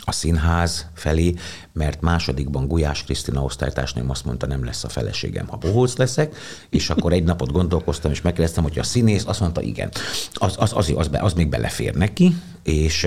a 0.05 0.13
színház 0.13 0.87
felé, 0.95 1.35
mert 1.73 2.01
másodikban 2.01 2.69
Gulyás 2.69 3.05
Krisztina 3.05 3.43
osztálytársnőm 3.43 4.11
azt 4.11 4.25
mondta, 4.25 4.47
nem 4.47 4.65
lesz 4.65 4.85
a 4.85 4.89
feleségem, 4.89 5.47
ha 5.47 5.57
bohóc 5.57 5.97
leszek, 5.97 6.35
és 6.71 6.91
akkor 6.91 7.13
egy 7.13 7.25
napot 7.25 7.53
gondolkoztam, 7.53 8.11
és 8.11 8.21
megkérdeztem, 8.21 8.63
hogy 8.63 8.79
a 8.79 8.83
színész, 8.83 9.25
azt 9.27 9.41
mondta, 9.41 9.61
igen. 9.61 9.91
Az, 10.33 10.55
az, 10.59 10.73
az, 10.75 10.93
az, 10.97 11.11
az 11.13 11.33
még 11.33 11.49
belefér 11.49 11.95
neki, 11.95 12.35
és 12.63 13.03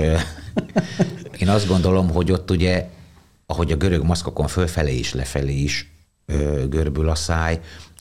én 1.38 1.50
azt 1.50 1.68
gondolom, 1.68 2.10
hogy 2.10 2.32
ott 2.32 2.52
ugye, 2.52 2.90
ahogy 3.46 3.72
a 3.72 3.78
görög 3.78 4.04
maszkokon 4.04 4.48
fölfelé 4.48 4.98
is, 4.98 5.14
lefelé 5.14 5.54
is 5.54 5.92
görbül 6.70 7.10
a 7.10 7.16
száj, 7.16 7.60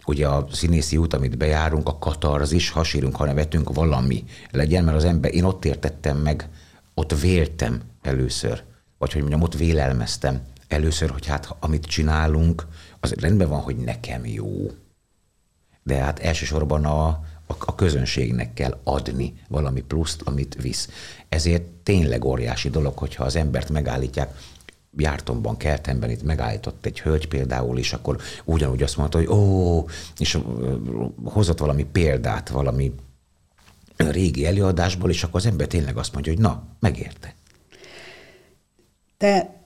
ugye 0.09 0.27
a 0.27 0.47
színészi 0.53 0.97
út, 0.97 1.15
amit 1.15 1.37
bejárunk, 1.37 1.89
a 1.89 1.99
katarzis, 1.99 2.71
ha 2.71 2.85
sírunk, 2.85 3.17
ha 3.17 3.25
nevetünk, 3.25 3.75
valami 3.75 4.25
legyen, 4.51 4.85
mert 4.85 4.97
az 4.97 5.05
ember, 5.05 5.35
én 5.35 5.45
ott 5.45 5.65
értettem 5.65 6.17
meg, 6.17 6.49
ott 6.95 7.21
véltem 7.21 7.81
először, 8.03 8.63
vagy 8.99 9.13
hogy 9.13 9.21
mondjam, 9.21 9.43
ott 9.43 9.55
vélelmeztem 9.55 10.41
először, 10.69 11.11
hogy 11.11 11.27
hát 11.27 11.57
amit 11.61 11.87
csinálunk, 11.87 12.67
az 13.01 13.13
rendben 13.13 13.49
van, 13.49 13.61
hogy 13.61 13.77
nekem 13.77 14.27
jó. 14.27 14.71
De 15.83 15.97
hát 15.97 16.19
elsősorban 16.19 16.85
a, 16.85 17.07
a, 17.47 17.55
a 17.59 17.75
közönségnek 17.75 18.55
kell 18.55 18.81
adni 18.85 19.41
valami 19.49 19.81
pluszt, 19.81 20.23
amit 20.23 20.57
visz. 20.61 20.89
Ezért 21.29 21.63
tényleg 21.63 22.25
óriási 22.25 22.71
dolog, 22.71 22.99
hogyha 22.99 23.25
az 23.25 23.37
embert 23.37 23.71
megállítják, 23.71 24.39
Jártomban, 24.97 25.57
Keltemben 25.57 26.11
itt 26.11 26.23
megállított 26.23 26.87
egy 26.87 27.01
hölgy 27.01 27.29
például, 27.29 27.79
és 27.79 27.93
akkor 27.93 28.17
ugyanúgy 28.45 28.83
azt 28.83 28.97
mondta, 28.97 29.19
hogy 29.19 29.27
ó, 29.27 29.85
és 30.19 30.39
hozott 31.25 31.59
valami 31.59 31.85
példát, 31.85 32.49
valami 32.49 32.93
régi 33.97 34.47
előadásból, 34.47 35.11
és 35.11 35.23
akkor 35.23 35.41
az 35.41 35.47
ember 35.47 35.67
tényleg 35.67 35.97
azt 35.97 36.13
mondja, 36.13 36.33
hogy 36.33 36.41
na, 36.43 36.63
megérte. 36.81 37.35
Te 39.17 39.58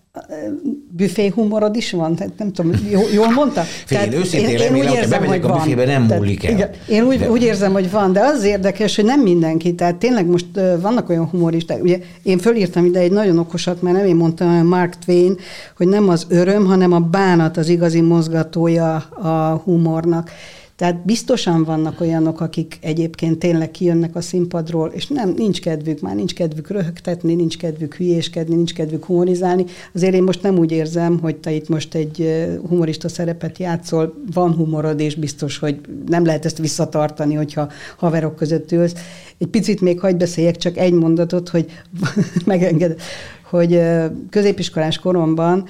büfé 0.90 1.28
humorod 1.34 1.76
is 1.76 1.92
van? 1.92 2.14
Tehát 2.14 2.32
nem 2.38 2.52
tudom, 2.52 2.72
jól 3.14 3.30
mondta? 3.30 3.60
Fél, 3.60 4.00
én 4.00 4.12
őszintén 4.12 4.48
én, 4.48 4.56
remélem, 4.56 4.86
én 4.86 4.92
úgy 4.92 4.96
érzem, 4.96 5.24
hogy 5.26 5.40
a 5.42 5.52
büfébe 5.52 5.84
nem 5.84 6.06
tehát, 6.06 6.22
múlik 6.22 6.44
el. 6.44 6.52
Igen, 6.52 6.70
én 6.88 7.02
úgy, 7.02 7.18
de... 7.18 7.30
úgy 7.30 7.42
érzem, 7.42 7.72
hogy 7.72 7.90
van, 7.90 8.12
de 8.12 8.20
az 8.20 8.44
érdekes, 8.44 8.96
hogy 8.96 9.04
nem 9.04 9.20
mindenki. 9.20 9.74
Tehát 9.74 9.96
tényleg 9.96 10.26
most 10.26 10.46
vannak 10.80 11.08
olyan 11.08 11.28
humoristák. 11.28 11.82
Ugye 11.82 11.98
én 12.22 12.38
fölírtam 12.38 12.84
ide 12.84 13.00
egy 13.00 13.12
nagyon 13.12 13.38
okosat, 13.38 13.82
mert 13.82 13.96
nem 13.96 14.06
én 14.06 14.16
mondtam, 14.16 14.48
hanem 14.48 14.66
Mark 14.66 14.94
Twain, 15.04 15.36
hogy 15.76 15.88
nem 15.88 16.08
az 16.08 16.26
öröm, 16.28 16.66
hanem 16.66 16.92
a 16.92 17.00
bánat 17.00 17.56
az 17.56 17.68
igazi 17.68 18.00
mozgatója 18.00 18.94
a 18.96 19.60
humornak. 19.64 20.30
Tehát 20.82 21.04
biztosan 21.04 21.64
vannak 21.64 22.00
olyanok, 22.00 22.40
akik 22.40 22.78
egyébként 22.80 23.38
tényleg 23.38 23.70
kijönnek 23.70 24.16
a 24.16 24.20
színpadról, 24.20 24.88
és 24.88 25.06
nem, 25.06 25.34
nincs 25.36 25.60
kedvük, 25.60 26.00
már 26.00 26.14
nincs 26.14 26.34
kedvük 26.34 26.68
röhögtetni, 26.68 27.34
nincs 27.34 27.58
kedvük 27.58 27.94
hülyéskedni, 27.94 28.54
nincs 28.54 28.72
kedvük 28.74 29.04
humorizálni. 29.04 29.64
Azért 29.94 30.14
én 30.14 30.22
most 30.22 30.42
nem 30.42 30.58
úgy 30.58 30.72
érzem, 30.72 31.18
hogy 31.18 31.36
te 31.36 31.52
itt 31.52 31.68
most 31.68 31.94
egy 31.94 32.46
humorista 32.68 33.08
szerepet 33.08 33.58
játszol, 33.58 34.14
van 34.32 34.54
humorod, 34.54 35.00
és 35.00 35.14
biztos, 35.14 35.58
hogy 35.58 35.80
nem 36.06 36.24
lehet 36.24 36.44
ezt 36.44 36.58
visszatartani, 36.58 37.34
hogyha 37.34 37.70
haverok 37.96 38.36
között 38.36 38.72
ülsz. 38.72 38.94
Egy 39.38 39.48
picit 39.48 39.80
még 39.80 40.00
hagyd 40.00 40.16
beszéljek, 40.16 40.56
csak 40.56 40.76
egy 40.76 40.92
mondatot, 40.92 41.48
hogy 41.48 41.66
megenged, 42.44 43.00
hogy 43.50 43.80
középiskolás 44.30 44.98
koromban 44.98 45.64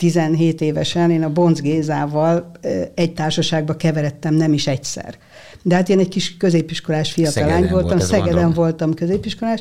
17 0.00 0.60
évesen 0.60 1.10
én 1.10 1.22
a 1.22 1.32
Bonc 1.32 1.60
Gézával 1.60 2.50
egy 2.94 3.12
társaságba 3.12 3.76
keveredtem 3.76 4.34
nem 4.34 4.52
is 4.52 4.66
egyszer. 4.66 5.14
De 5.62 5.74
hát 5.74 5.88
én 5.88 5.98
egy 5.98 6.08
kis 6.08 6.36
középiskolás 6.36 7.12
fiatalány 7.12 7.68
voltam, 7.68 7.98
volt, 7.98 8.02
Szegeden 8.02 8.52
voltam 8.52 8.94
középiskolás, 8.94 9.60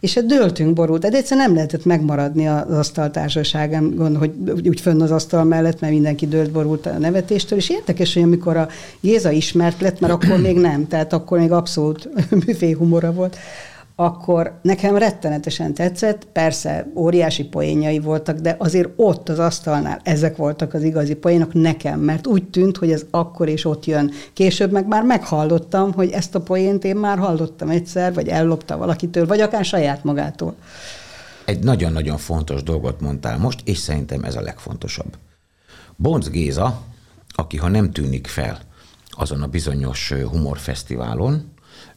és 0.00 0.14
hát 0.14 0.26
döltünk 0.26 0.72
borult. 0.72 1.00
De 1.00 1.16
egyszerűen 1.16 1.46
nem 1.46 1.54
lehetett 1.54 1.84
megmaradni 1.84 2.48
az 2.48 2.70
asztaltársaságán, 2.70 3.94
gond, 3.96 4.16
hogy 4.16 4.32
úgy 4.68 4.80
fönn 4.80 5.00
az 5.00 5.10
asztal 5.10 5.44
mellett, 5.44 5.80
mert 5.80 5.92
mindenki 5.92 6.26
dölt 6.26 6.50
borult 6.50 6.86
a 6.86 6.98
nevetéstől, 6.98 7.58
és 7.58 7.70
érdekes, 7.70 8.14
hogy 8.14 8.22
amikor 8.22 8.56
a 8.56 8.68
Jéza 9.00 9.30
ismert 9.30 9.80
lett, 9.80 10.00
mert 10.00 10.12
akkor 10.12 10.40
még 10.40 10.56
nem, 10.56 10.88
tehát 10.88 11.12
akkor 11.12 11.38
még 11.38 11.52
abszolút 11.52 12.08
büfé 12.46 12.70
humora 12.70 13.12
volt, 13.12 13.36
akkor 13.96 14.58
nekem 14.62 14.96
rettenetesen 14.96 15.74
tetszett, 15.74 16.26
persze 16.32 16.90
óriási 16.94 17.44
poénjai 17.44 17.98
voltak, 17.98 18.38
de 18.38 18.56
azért 18.58 18.88
ott 18.96 19.28
az 19.28 19.38
asztalnál 19.38 20.00
ezek 20.02 20.36
voltak 20.36 20.74
az 20.74 20.82
igazi 20.82 21.14
poénok 21.14 21.52
nekem, 21.52 22.00
mert 22.00 22.26
úgy 22.26 22.48
tűnt, 22.48 22.76
hogy 22.76 22.92
ez 22.92 23.04
akkor 23.10 23.48
és 23.48 23.64
ott 23.64 23.84
jön. 23.84 24.10
Később 24.32 24.72
meg 24.72 24.86
már 24.86 25.02
meghallottam, 25.02 25.92
hogy 25.92 26.10
ezt 26.10 26.34
a 26.34 26.40
poént 26.40 26.84
én 26.84 26.96
már 26.96 27.18
hallottam 27.18 27.68
egyszer, 27.68 28.14
vagy 28.14 28.28
ellopta 28.28 28.76
valakitől, 28.76 29.26
vagy 29.26 29.40
akár 29.40 29.64
saját 29.64 30.04
magától. 30.04 30.54
Egy 31.44 31.64
nagyon-nagyon 31.64 32.18
fontos 32.18 32.62
dolgot 32.62 33.00
mondtál 33.00 33.38
most, 33.38 33.60
és 33.64 33.78
szerintem 33.78 34.24
ez 34.24 34.34
a 34.34 34.40
legfontosabb. 34.40 35.16
Bonc 35.96 36.28
Géza, 36.28 36.82
aki 37.28 37.56
ha 37.56 37.68
nem 37.68 37.90
tűnik 37.90 38.26
fel 38.26 38.58
azon 39.10 39.42
a 39.42 39.46
bizonyos 39.46 40.12
humorfesztiválon, 40.30 41.52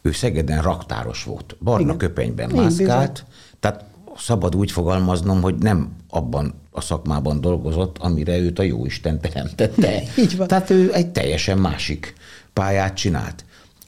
ő 0.07 0.11
Szegeden 0.11 0.61
raktáros 0.61 1.23
volt. 1.23 1.55
Barna 1.61 1.85
Igen. 1.85 1.97
köpenyben 1.97 2.49
mászkált, 2.49 3.25
tehát 3.59 3.85
szabad 4.17 4.55
úgy 4.55 4.71
fogalmaznom, 4.71 5.41
hogy 5.41 5.55
nem 5.55 5.95
abban 6.09 6.53
a 6.71 6.81
szakmában 6.81 7.41
dolgozott, 7.41 7.97
amire 7.97 8.37
őt 8.37 8.59
a 8.59 8.63
jóisten 8.63 9.19
teremtette. 9.19 10.01
Így 10.23 10.37
van. 10.37 10.47
Tehát 10.47 10.69
ő 10.69 10.93
egy 10.93 11.07
teljesen 11.07 11.57
másik 11.57 12.13
pályát 12.53 12.95
csinált. 12.95 13.45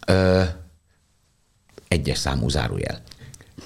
Ö, 0.07 0.43
egyes 1.87 2.17
számú 2.17 2.49
zárójel. 2.49 3.01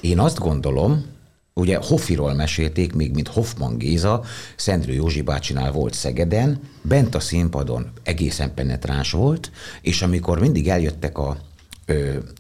Én 0.02 0.20
azt 0.20 0.40
gondolom, 0.40 1.06
ugye 1.54 1.78
Hoffiról 1.82 2.34
mesélték, 2.34 2.94
még 2.94 3.14
mint 3.14 3.28
Hoffman 3.28 3.78
Géza, 3.78 4.24
Szendrő 4.56 4.94
Józsi 4.94 5.22
bácsinál 5.22 5.72
volt 5.72 5.94
Szegeden, 5.94 6.60
bent 6.82 7.16
a 7.16 7.20
színpadon 7.20 7.92
egészen 8.04 8.54
penetráns 8.54 9.12
volt, 9.12 9.52
és 9.82 10.02
amikor 10.02 10.40
mindig 10.40 10.70
eljöttek 10.70 11.18
a 11.18 11.38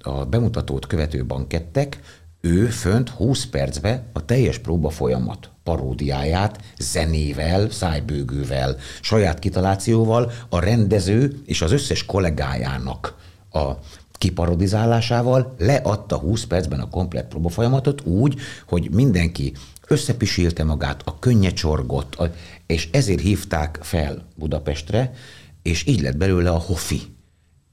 a 0.02 0.26
bemutatót 0.26 0.88
követő 0.88 1.26
bankettek, 1.26 2.00
ő 2.42 2.66
fönt 2.66 3.10
20 3.10 3.46
percbe 3.46 4.04
a 4.14 4.26
teljes 4.26 4.58
próba 4.58 4.90
folyamat 4.90 5.50
paródiáját 5.64 6.60
zenével, 6.78 7.70
szájbőgővel, 7.70 8.78
saját 9.02 9.40
kitalációval 9.40 10.32
a 10.50 10.60
rendező 10.60 11.42
és 11.46 11.62
az 11.62 11.72
összes 11.72 12.06
kollégájának 12.06 13.16
a 13.52 13.72
kiparodizálásával 14.24 15.56
leadta 15.58 16.18
20 16.18 16.44
percben 16.44 16.80
a 16.80 16.90
komplett 16.90 17.28
próba 17.28 17.50
folyamatot 17.50 18.06
úgy, 18.06 18.40
hogy 18.68 18.90
mindenki 18.92 19.54
összepisilte 19.88 20.64
magát, 20.64 21.02
a 21.06 21.20
könnye 21.20 21.52
csorgott, 21.52 22.30
és 22.66 22.90
ezért 22.92 23.22
hívták 23.22 23.80
fel 23.82 24.28
Budapestre, 24.36 25.14
és 25.62 25.88
így 25.88 26.02
lett 26.02 26.18
belőle 26.18 26.50
a 26.50 26.60
Hofi. 26.60 27.02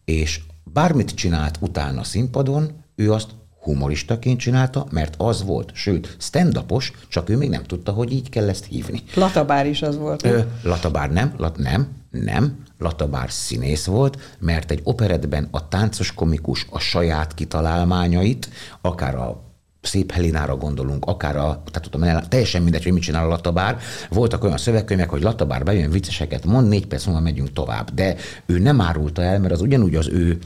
És 0.05 0.41
bármit 0.65 1.15
csinált 1.15 1.57
utána 1.61 2.05
színpadon, 2.05 2.85
ő 2.95 3.13
azt 3.13 3.31
humoristaként 3.61 4.39
csinálta, 4.39 4.87
mert 4.91 5.15
az 5.19 5.45
volt, 5.45 5.71
sőt, 5.75 6.17
stand 6.19 6.65
csak 7.09 7.29
ő 7.29 7.37
még 7.37 7.49
nem 7.49 7.63
tudta, 7.63 7.93
hogy 7.93 8.13
így 8.13 8.29
kell 8.29 8.49
ezt 8.49 8.65
hívni. 8.65 9.03
Latabár 9.15 9.67
is 9.67 9.83
az 9.83 9.97
volt. 9.97 10.25
Ö, 10.25 10.41
Latabár 10.63 11.11
nem, 11.11 11.35
lat, 11.37 11.57
nem, 11.59 11.89
nem, 12.11 12.63
Latabár 12.79 13.31
színész 13.31 13.85
volt, 13.85 14.37
mert 14.39 14.71
egy 14.71 14.81
operetben 14.83 15.49
a 15.51 15.69
táncos 15.69 16.15
komikus 16.15 16.67
a 16.71 16.79
saját 16.79 17.35
kitalálmányait, 17.35 18.49
akár 18.81 19.15
a 19.15 19.50
Szép 19.83 20.13
Helinára 20.13 20.57
gondolunk, 20.57 21.05
akár 21.05 21.37
a, 21.37 21.63
tehát 21.71 21.89
tudom, 21.91 22.29
teljesen 22.29 22.63
mindegy, 22.63 22.83
hogy 22.83 22.93
mit 22.93 23.03
csinál 23.03 23.25
a 23.25 23.29
Latabár. 23.29 23.79
Voltak 24.09 24.45
olyan 24.45 24.59
szövegkönyvek, 24.59 25.11
hogy 25.11 25.23
Latabár 25.23 25.65
bejön 25.65 25.91
vicceseket 25.91 26.45
mond, 26.45 26.69
négy 26.69 26.87
perc 26.87 27.05
múlva 27.05 27.21
megyünk 27.21 27.53
tovább. 27.53 27.95
De 27.95 28.17
ő 28.47 28.59
nem 28.59 28.81
árulta 28.81 29.23
el, 29.23 29.39
mert 29.39 29.53
az 29.53 29.61
ugyanúgy 29.61 29.95
az 29.95 30.09
ő 30.09 30.39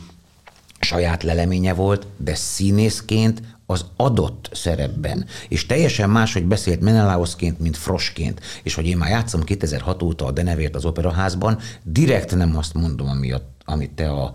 saját 0.80 1.22
leleménye 1.22 1.74
volt, 1.74 2.06
de 2.16 2.34
színészként 2.34 3.42
az 3.66 3.84
adott 3.96 4.48
szerepben. 4.52 5.26
És 5.48 5.66
teljesen 5.66 6.10
más, 6.10 6.32
hogy 6.32 6.44
beszélt 6.44 6.80
Menelausként, 6.80 7.58
mint 7.58 7.76
Frosként, 7.76 8.40
és 8.62 8.74
hogy 8.74 8.86
én 8.86 8.96
már 8.96 9.10
játszom 9.10 9.42
2006 9.42 10.02
óta 10.02 10.24
a 10.24 10.32
Denevért 10.32 10.74
az 10.74 10.84
operaházban, 10.84 11.58
direkt 11.82 12.34
nem 12.34 12.56
azt 12.56 12.74
mondom, 12.74 13.08
ami 13.08 13.32
a, 13.32 13.40
amit 13.64 13.90
te 13.90 14.10
a, 14.10 14.32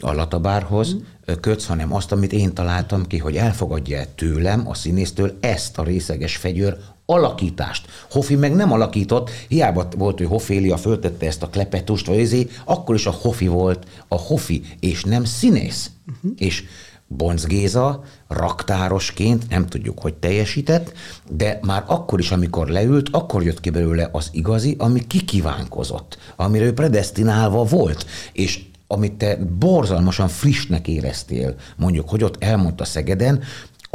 a 0.00 0.12
Latabárhoz 0.12 0.94
mm. 0.94 1.32
kötsz, 1.40 1.66
hanem 1.66 1.94
azt, 1.94 2.12
amit 2.12 2.32
én 2.32 2.54
találtam 2.54 3.06
ki, 3.06 3.18
hogy 3.18 3.36
elfogadja 3.36 4.04
tőlem, 4.14 4.68
a 4.68 4.74
színésztől 4.74 5.36
ezt 5.40 5.78
a 5.78 5.82
részeges 5.82 6.36
fegyőr 6.36 6.76
alakítást. 7.06 7.86
Hofi 8.10 8.34
meg 8.34 8.54
nem 8.54 8.72
alakított, 8.72 9.30
hiába 9.48 9.88
volt, 9.96 10.18
hogy 10.18 10.26
Hofélia 10.26 10.76
föltette 10.76 11.26
ezt 11.26 11.42
a 11.42 11.48
klepetust, 11.48 12.06
vagy 12.06 12.18
ezért, 12.18 12.62
akkor 12.64 12.94
is 12.94 13.06
a 13.06 13.10
Hofi 13.10 13.46
volt 13.46 13.86
a 14.08 14.16
Hofi, 14.16 14.62
és 14.80 15.04
nem 15.04 15.24
színész. 15.24 15.90
Uh-huh. 16.06 16.32
És 16.36 16.64
Bonc 17.16 17.44
Géza 17.44 18.02
raktárosként 18.28 19.48
nem 19.48 19.66
tudjuk, 19.66 19.98
hogy 20.00 20.14
teljesített, 20.14 20.92
de 21.30 21.58
már 21.62 21.84
akkor 21.86 22.18
is, 22.18 22.30
amikor 22.30 22.68
leült, 22.68 23.08
akkor 23.12 23.42
jött 23.42 23.60
ki 23.60 23.70
belőle 23.70 24.08
az 24.12 24.28
igazi, 24.32 24.76
ami 24.78 25.06
kikívánkozott, 25.06 26.18
amire 26.36 26.64
ő 26.64 26.72
predestinálva 26.72 27.64
volt, 27.64 28.06
és 28.32 28.60
amit 28.86 29.12
te 29.12 29.36
borzalmasan 29.58 30.28
frissnek 30.28 30.88
éreztél, 30.88 31.54
mondjuk, 31.76 32.08
hogy 32.08 32.24
ott 32.24 32.42
elmondta 32.42 32.84
Szegeden, 32.84 33.42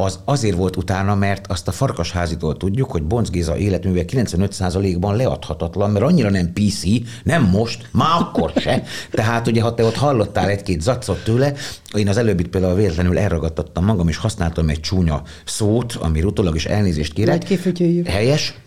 az 0.01 0.19
azért 0.25 0.55
volt 0.55 0.75
utána, 0.75 1.15
mert 1.15 1.51
azt 1.51 1.67
a 1.67 1.71
Farkasházitól 1.71 2.57
tudjuk, 2.57 2.91
hogy 2.91 3.03
Bonc 3.03 3.29
Géza 3.29 3.57
életműve 3.57 4.03
95%-ban 4.07 5.15
leadhatatlan, 5.15 5.89
mert 5.89 6.05
annyira 6.05 6.29
nem 6.29 6.53
PC, 6.53 6.83
nem 7.23 7.43
most, 7.43 7.89
már 7.91 8.09
akkor 8.19 8.51
se. 8.55 8.83
Tehát 9.11 9.47
ugye, 9.47 9.61
ha 9.61 9.73
te 9.73 9.83
ott 9.83 9.95
hallottál 9.95 10.49
egy-két 10.49 10.81
zacot 10.81 11.23
tőle, 11.23 11.53
én 11.95 12.07
az 12.07 12.17
előbbit 12.17 12.47
például 12.47 12.75
véletlenül 12.75 13.17
elragadtattam 13.17 13.85
magam, 13.85 14.07
és 14.07 14.17
használtam 14.17 14.69
egy 14.69 14.79
csúnya 14.79 15.21
szót, 15.45 15.93
ami 15.93 16.23
utólag 16.23 16.55
is 16.55 16.65
elnézést 16.65 17.13
kérek. 17.13 17.49
Majd 17.49 18.07
Helyes, 18.07 18.59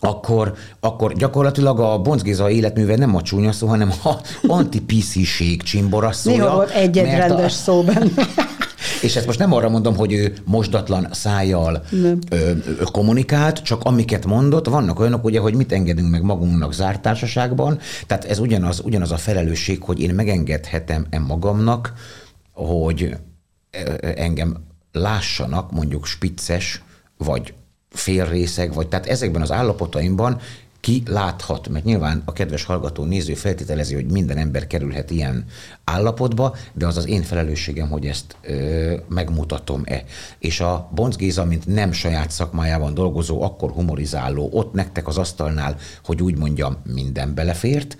akkor, 0.00 0.54
akkor 0.80 1.12
gyakorlatilag 1.12 1.80
a 1.80 1.98
Bonc 1.98 2.22
Géza 2.22 2.50
életműve 2.50 2.96
nem 2.96 3.14
a 3.14 3.22
csúnya 3.22 3.52
szó, 3.52 3.66
hanem 3.66 3.92
a 4.04 4.14
anti-PC-ség 4.46 5.62
csimbora 5.62 6.12
szója. 6.12 6.36
Néha 6.36 6.54
volt 6.54 6.70
egy-egy 6.70 7.16
rendes 7.16 7.52
a... 7.52 7.56
szó 7.56 7.82
benne. 7.82 8.10
És 9.02 9.16
ezt 9.16 9.26
most 9.26 9.38
nem 9.38 9.52
arra 9.52 9.68
mondom, 9.68 9.96
hogy 9.96 10.12
ő 10.12 10.32
mosdatlan 10.44 11.08
szájjal 11.10 11.84
ö, 11.92 12.12
ö, 12.30 12.52
kommunikált, 12.92 13.62
csak 13.62 13.84
amiket 13.84 14.26
mondott, 14.26 14.66
vannak 14.66 15.00
olyanok, 15.00 15.24
ugye, 15.24 15.40
hogy 15.40 15.54
mit 15.54 15.72
engedünk 15.72 16.10
meg 16.10 16.22
magunknak 16.22 16.72
zárt 16.72 17.00
társaságban, 17.00 17.78
tehát 18.06 18.24
ez 18.24 18.38
ugyanaz, 18.38 18.80
ugyanaz 18.84 19.12
a 19.12 19.16
felelősség, 19.16 19.82
hogy 19.82 20.00
én 20.00 20.14
megengedhetem-e 20.14 21.18
magamnak, 21.18 21.92
hogy 22.52 23.16
engem 24.00 24.56
lássanak 24.92 25.72
mondjuk 25.72 26.06
spicces, 26.06 26.82
vagy 27.16 27.54
félrészeg, 27.90 28.74
vagy 28.74 28.88
tehát 28.88 29.06
ezekben 29.06 29.42
az 29.42 29.52
állapotaimban 29.52 30.40
ki 30.80 31.02
láthat, 31.06 31.68
mert 31.68 31.84
nyilván 31.84 32.22
a 32.24 32.32
kedves 32.32 32.64
hallgató 32.64 33.04
néző 33.04 33.34
feltételezi, 33.34 33.94
hogy 33.94 34.06
minden 34.06 34.36
ember 34.36 34.66
kerülhet 34.66 35.10
ilyen 35.10 35.44
állapotba, 35.84 36.56
de 36.72 36.86
az 36.86 36.96
az 36.96 37.06
én 37.06 37.22
felelősségem, 37.22 37.88
hogy 37.88 38.06
ezt 38.06 38.36
megmutatom-e. 39.08 40.04
És 40.38 40.60
a 40.60 40.90
Bonc 40.94 41.16
Géza, 41.16 41.44
mint 41.44 41.66
nem 41.66 41.92
saját 41.92 42.30
szakmájában 42.30 42.94
dolgozó, 42.94 43.42
akkor 43.42 43.70
humorizáló, 43.70 44.48
ott 44.52 44.72
nektek 44.72 45.06
az 45.06 45.18
asztalnál, 45.18 45.76
hogy 46.04 46.22
úgy 46.22 46.38
mondjam, 46.38 46.76
minden 46.84 47.34
belefért, 47.34 47.96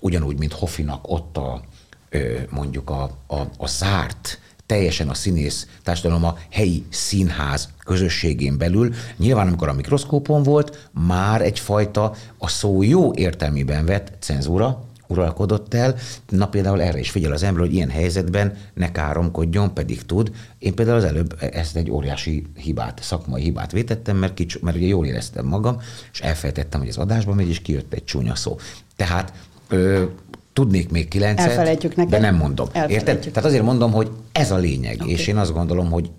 ugyanúgy, 0.00 0.38
mint 0.38 0.52
Hofinak 0.52 1.10
ott 1.10 1.36
a, 1.36 1.62
ö, 2.08 2.38
mondjuk 2.50 2.90
a, 2.90 3.02
a, 3.26 3.40
a 3.56 3.66
zárt 3.66 4.38
teljesen 4.72 5.08
a 5.08 5.14
színész 5.14 5.66
társadalom 5.82 6.24
a 6.24 6.36
helyi 6.50 6.84
színház 6.88 7.68
közösségén 7.84 8.58
belül. 8.58 8.94
Nyilván, 9.16 9.46
amikor 9.46 9.68
a 9.68 9.72
mikroszkópon 9.72 10.42
volt, 10.42 10.88
már 11.06 11.42
egyfajta 11.42 12.14
a 12.38 12.48
szó 12.48 12.82
jó 12.82 13.14
értelmében 13.14 13.84
vett 13.84 14.12
cenzúra, 14.20 14.84
uralkodott 15.06 15.74
el. 15.74 15.96
Na 16.28 16.48
például 16.48 16.82
erre 16.82 16.98
is 16.98 17.10
figyel 17.10 17.32
az 17.32 17.42
ember, 17.42 17.60
hogy 17.60 17.74
ilyen 17.74 17.90
helyzetben 17.90 18.56
ne 18.74 18.92
káromkodjon, 18.92 19.74
pedig 19.74 20.06
tud. 20.06 20.32
Én 20.58 20.74
például 20.74 20.96
az 20.96 21.04
előbb 21.04 21.36
ezt 21.52 21.76
egy 21.76 21.90
óriási 21.90 22.46
hibát, 22.56 23.02
szakmai 23.02 23.42
hibát 23.42 23.72
vétettem, 23.72 24.16
mert, 24.16 24.34
kics, 24.34 24.60
mert 24.60 24.76
ugye 24.76 24.86
jól 24.86 25.06
éreztem 25.06 25.46
magam, 25.46 25.80
és 26.12 26.20
elfelejtettem, 26.20 26.80
hogy 26.80 26.88
az 26.88 26.98
adásban 26.98 27.34
megy, 27.34 27.48
és 27.48 27.60
kijött 27.60 27.92
egy 27.92 28.04
csúnya 28.04 28.34
szó. 28.34 28.56
Tehát 28.96 29.32
ö, 29.68 30.04
Tudnék 30.52 30.90
még 30.90 31.08
kilencet, 31.08 31.48
Elfelejtjük 31.48 31.96
neked. 31.96 32.12
de 32.12 32.18
nem 32.18 32.34
mondom. 32.34 32.68
Érted? 32.86 33.18
Tehát 33.18 33.44
azért 33.44 33.62
mondom, 33.62 33.92
hogy 33.92 34.10
ez 34.32 34.50
a 34.50 34.56
lényeg, 34.56 34.96
okay. 35.00 35.10
és 35.12 35.26
én 35.26 35.36
azt 35.36 35.52
gondolom, 35.52 35.90
hogy 35.90 36.10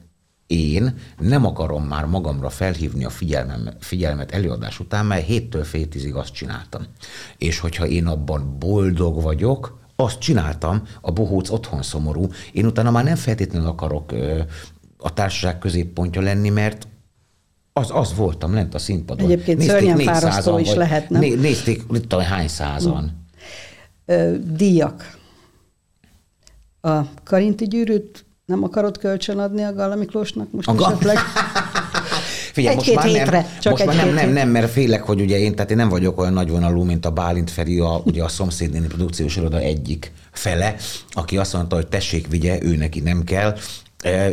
én 0.47 0.95
nem 1.19 1.45
akarom 1.45 1.83
már 1.83 2.05
magamra 2.05 2.49
felhívni 2.49 3.05
a 3.05 3.09
figyelmem, 3.09 3.69
figyelmet 3.79 4.31
előadás 4.31 4.79
után, 4.79 5.05
mert 5.05 5.25
héttől 5.25 5.63
fél 5.63 5.87
tízig 5.87 6.15
azt 6.15 6.33
csináltam. 6.33 6.81
És 7.37 7.59
hogyha 7.59 7.87
én 7.87 8.07
abban 8.07 8.55
boldog 8.59 9.21
vagyok, 9.21 9.81
azt 9.95 10.19
csináltam, 10.19 10.81
a 11.01 11.11
bohóc 11.11 11.49
otthon 11.49 11.81
szomorú. 11.81 12.27
Én 12.51 12.65
utána 12.65 12.91
már 12.91 13.03
nem 13.03 13.15
feltétlenül 13.15 13.67
akarok 13.67 14.11
ö, 14.11 14.39
a 14.97 15.13
társaság 15.13 15.59
középpontja 15.59 16.21
lenni, 16.21 16.49
mert 16.49 16.87
az, 17.73 17.89
az 17.93 18.15
voltam 18.15 18.53
lent 18.53 18.73
a 18.73 18.79
színpadon. 18.79 19.25
Egyébként 19.25 19.57
nézték 19.57 19.75
szörnyen 19.75 19.99
fárasztó 19.99 20.57
is 20.57 20.73
lehet, 20.73 21.09
nem? 21.09 21.21
Nézték, 21.21 21.87
mit 21.87 22.01
tudom, 22.01 22.25
hány 22.25 22.47
százan. 22.47 23.03
Mm 23.03 23.21
díjak. 24.43 25.17
A 26.81 27.01
Karinti 27.23 27.67
gyűrűt 27.67 28.25
nem 28.45 28.63
akarod 28.63 28.97
kölcsönadni 28.97 29.63
a 29.63 29.73
Galla 29.73 29.95
Miklósnak 29.95 30.51
most 30.51 30.67
A 30.67 30.75
esetleg? 30.75 31.17
Figyelj, 32.53 32.75
Egy-két 32.75 32.95
most 32.95 33.07
már 33.07 33.15
hétre, 33.15 33.41
nem, 33.41 33.59
csak 33.59 33.71
most 33.73 33.85
már 33.85 33.95
nem, 33.95 34.13
nem, 34.13 34.29
nem, 34.29 34.49
mert 34.49 34.71
félek, 34.71 35.03
hogy 35.03 35.21
ugye 35.21 35.39
én, 35.39 35.55
tehát 35.55 35.71
én 35.71 35.77
nem 35.77 35.89
vagyok 35.89 36.19
olyan 36.19 36.33
nagyvonalú, 36.33 36.83
mint 36.83 37.05
a 37.05 37.11
Bálint 37.11 37.51
Feri, 37.51 37.79
a, 37.79 38.01
ugye 38.05 38.23
a 38.23 38.27
szomszédnéni 38.27 38.87
produkciós 38.87 39.35
iroda 39.35 39.57
egyik 39.57 40.11
fele, 40.31 40.75
aki 41.11 41.37
azt 41.37 41.53
mondta, 41.53 41.75
hogy 41.75 41.87
tessék, 41.87 42.27
vigye, 42.27 42.61
ő 42.61 42.75
neki 42.75 42.99
nem 42.99 43.23
kell. 43.23 43.57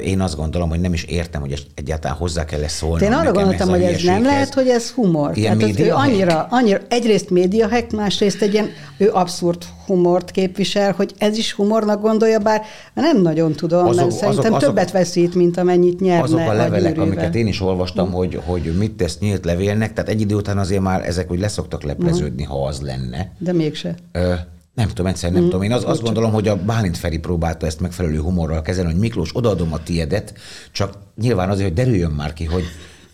Én 0.04 0.20
azt 0.20 0.36
gondolom, 0.36 0.68
hogy 0.68 0.80
nem 0.80 0.92
is 0.92 1.04
értem, 1.04 1.40
hogy 1.40 1.66
egyáltalán 1.74 2.16
hozzá 2.16 2.44
kell 2.44 2.62
ezt 2.62 2.74
szólni. 2.76 3.04
Én 3.04 3.12
arra 3.12 3.32
gondoltam, 3.32 3.68
hogy 3.68 3.82
ez 3.82 4.02
nem 4.02 4.22
lehet, 4.22 4.54
hogy 4.54 4.68
ez 4.68 4.90
humor. 4.90 5.36
Ilyen 5.36 5.58
Tehát 5.58 5.72
ő 5.72 5.76
média 5.76 5.96
hack? 5.96 6.08
annyira, 6.08 6.46
annyira, 6.50 6.78
egyrészt 6.88 7.30
média 7.30 7.68
hack, 7.68 7.90
másrészt 7.92 8.42
egy 8.42 8.52
ilyen, 8.52 8.68
ő 8.96 9.10
abszurd 9.12 9.62
humort 9.86 10.30
képvisel, 10.30 10.92
hogy 10.92 11.14
ez 11.18 11.36
is 11.38 11.52
humornak 11.52 12.00
gondolja, 12.00 12.38
bár 12.38 12.62
nem 12.94 13.22
nagyon 13.22 13.52
tudom, 13.52 13.86
Azok- 13.86 13.96
mert 13.96 14.10
szerintem 14.10 14.38
azok- 14.38 14.54
azok- 14.56 14.74
többet 14.74 14.90
veszít, 14.90 15.34
mint 15.34 15.56
amennyit 15.56 16.00
nyerne 16.00 16.22
azok 16.22 16.38
a 16.38 16.52
levelek, 16.52 16.80
gyűrűvel. 16.80 17.02
amiket 17.04 17.34
én 17.34 17.46
is 17.46 17.60
olvastam, 17.60 18.10
hogy, 18.12 18.40
hogy 18.44 18.72
mit 18.78 18.92
tesz 18.92 19.18
nyílt 19.18 19.44
levélnek, 19.44 19.92
tehát 19.92 20.10
egy 20.10 20.20
idő 20.20 20.34
után 20.34 20.58
azért 20.58 20.82
már 20.82 21.06
ezek 21.06 21.30
úgy 21.30 21.40
leszoktak 21.40 21.82
lepleződni, 21.82 22.42
ha 22.42 22.64
az 22.66 22.80
lenne. 22.80 23.32
De 23.38 23.52
mégse. 23.52 23.94
Ö, 24.12 24.32
nem 24.74 24.88
tudom, 24.88 25.06
egyszerűen 25.06 25.40
nem 25.40 25.50
tudom. 25.50 25.64
Én 25.64 25.72
az, 25.72 25.84
azt 25.84 26.02
gondolom, 26.02 26.32
hogy 26.32 26.48
a 26.48 26.56
Bálint 26.56 26.96
Feri 26.96 27.18
próbálta 27.18 27.66
ezt 27.66 27.80
megfelelő 27.80 28.20
humorral 28.20 28.62
kezelni, 28.62 28.90
hogy 28.90 29.00
Miklós, 29.00 29.30
odaadom 29.36 29.72
a 29.72 29.82
tiedet, 29.82 30.34
csak 30.72 30.92
nyilván 31.20 31.50
azért, 31.50 31.66
hogy 31.68 31.76
derüljön 31.76 32.10
már 32.10 32.32
ki, 32.32 32.44
hogy 32.44 32.64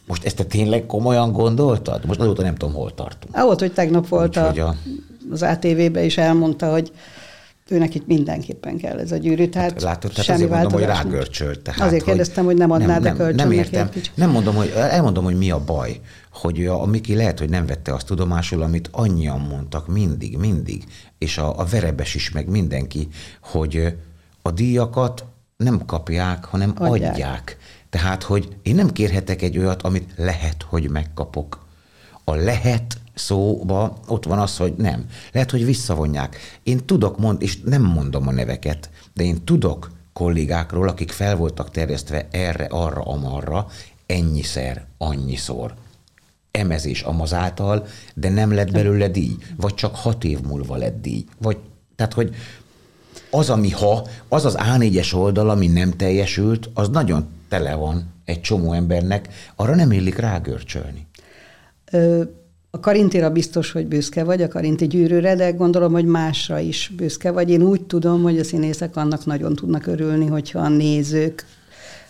most 0.06 0.24
ezt 0.24 0.36
te 0.36 0.44
tényleg 0.44 0.86
komolyan 0.86 1.32
gondoltad? 1.32 2.06
Most 2.06 2.20
azóta 2.20 2.42
nem 2.42 2.54
tudom, 2.54 2.74
hol 2.74 2.94
tartunk. 2.94 3.36
Ahhoz, 3.36 3.58
hogy 3.58 3.72
tegnap 3.72 4.08
volt 4.08 4.36
a, 4.36 4.40
Úgyhogy 4.40 4.58
a- 4.58 4.76
az 5.30 5.42
ATV-be 5.42 6.04
is 6.04 6.18
elmondta, 6.18 6.70
hogy 6.70 6.92
őnek 7.68 7.94
itt 7.94 8.06
mindenképpen 8.06 8.76
kell 8.76 8.98
ez 8.98 9.12
a 9.12 9.16
gyűrű, 9.16 9.48
tehát 9.48 9.82
Látod, 9.82 10.10
tehát 10.10 10.24
semmi 10.24 10.42
azért 10.42 10.50
mondom, 10.60 10.72
hogy 10.72 10.82
rágörcsölt. 10.88 11.60
Tehát, 11.60 11.80
Azért 11.80 12.04
kérdeztem, 12.04 12.44
hogy 12.44 12.56
nem 12.56 12.70
adnád 12.70 13.02
nem, 13.02 13.16
a 13.18 13.22
Nem 13.22 13.34
neki 13.34 13.54
értem. 13.54 13.90
Nem 14.14 14.30
mondom, 14.30 14.54
hogy, 14.54 14.72
elmondom, 14.76 15.24
hogy 15.24 15.36
mi 15.36 15.50
a 15.50 15.64
baj. 15.64 16.00
Hogy 16.32 16.66
a, 16.66 16.82
a 16.82 16.86
Miki 16.86 17.14
lehet, 17.14 17.38
hogy 17.38 17.48
nem 17.50 17.66
vette 17.66 17.94
azt 17.94 18.06
tudomásul, 18.06 18.62
amit 18.62 18.88
annyian 18.92 19.40
mondtak 19.40 19.88
mindig, 19.88 20.36
mindig, 20.36 20.84
és 21.18 21.38
a, 21.38 21.58
a 21.58 21.64
verebes 21.64 22.14
is, 22.14 22.30
meg 22.30 22.48
mindenki, 22.48 23.08
hogy 23.40 23.96
a 24.42 24.50
díjakat 24.50 25.24
nem 25.56 25.84
kapják, 25.86 26.44
hanem 26.44 26.70
Adják. 26.70 26.90
adják. 26.90 27.12
adják. 27.12 27.56
Tehát, 27.90 28.22
hogy 28.22 28.56
én 28.62 28.74
nem 28.74 28.92
kérhetek 28.92 29.42
egy 29.42 29.58
olyat, 29.58 29.82
amit 29.82 30.12
lehet, 30.16 30.62
hogy 30.62 30.90
megkapok. 30.90 31.64
A 32.24 32.34
lehet 32.34 32.98
szóba 33.14 33.98
ott 34.06 34.24
van 34.24 34.38
az, 34.38 34.56
hogy 34.56 34.74
nem. 34.76 35.06
Lehet, 35.32 35.50
hogy 35.50 35.64
visszavonják. 35.64 36.58
Én 36.62 36.86
tudok 36.86 37.18
mond, 37.18 37.42
és 37.42 37.60
nem 37.60 37.82
mondom 37.82 38.28
a 38.28 38.32
neveket, 38.32 38.90
de 39.14 39.22
én 39.22 39.44
tudok 39.44 39.90
kollégákról, 40.12 40.88
akik 40.88 41.10
fel 41.10 41.36
voltak 41.36 41.70
terjesztve 41.70 42.28
erre, 42.30 42.64
arra, 42.64 43.02
amarra, 43.02 43.66
ennyiszer, 44.06 44.86
annyiszor. 44.98 45.74
Emezés 46.56 47.02
amaz 47.02 47.34
által, 47.34 47.86
de 48.14 48.28
nem 48.28 48.54
lett 48.54 48.70
belőle 48.72 49.08
díj. 49.08 49.36
Vagy 49.56 49.74
csak 49.74 49.96
hat 49.96 50.24
év 50.24 50.40
múlva 50.40 50.76
lett 50.76 51.00
díj. 51.00 51.24
Vagy, 51.38 51.56
tehát, 51.96 52.12
hogy 52.12 52.34
az, 53.30 53.50
ami 53.50 53.70
ha, 53.70 54.06
az 54.28 54.44
az 54.44 54.56
A4-es 54.58 55.14
oldal, 55.14 55.50
ami 55.50 55.66
nem 55.66 55.90
teljesült, 55.90 56.70
az 56.74 56.88
nagyon 56.88 57.26
tele 57.48 57.74
van 57.74 58.14
egy 58.24 58.40
csomó 58.40 58.72
embernek, 58.72 59.28
arra 59.56 59.74
nem 59.74 59.92
illik 59.92 60.16
rágörcsölni. 60.16 61.06
Ö, 61.90 62.22
A 62.70 62.80
Karintira 62.80 63.30
biztos, 63.30 63.72
hogy 63.72 63.86
büszke 63.86 64.24
vagy, 64.24 64.42
a 64.42 64.48
Karinti 64.48 64.86
gyűrűre, 64.86 65.34
de 65.34 65.50
gondolom, 65.50 65.92
hogy 65.92 66.04
másra 66.04 66.58
is 66.58 66.92
büszke 66.96 67.30
vagy. 67.30 67.50
Én 67.50 67.62
úgy 67.62 67.82
tudom, 67.82 68.22
hogy 68.22 68.38
a 68.38 68.44
színészek 68.44 68.96
annak 68.96 69.24
nagyon 69.24 69.54
tudnak 69.54 69.86
örülni, 69.86 70.26
hogyha 70.26 70.58
a 70.58 70.68
nézők 70.68 71.44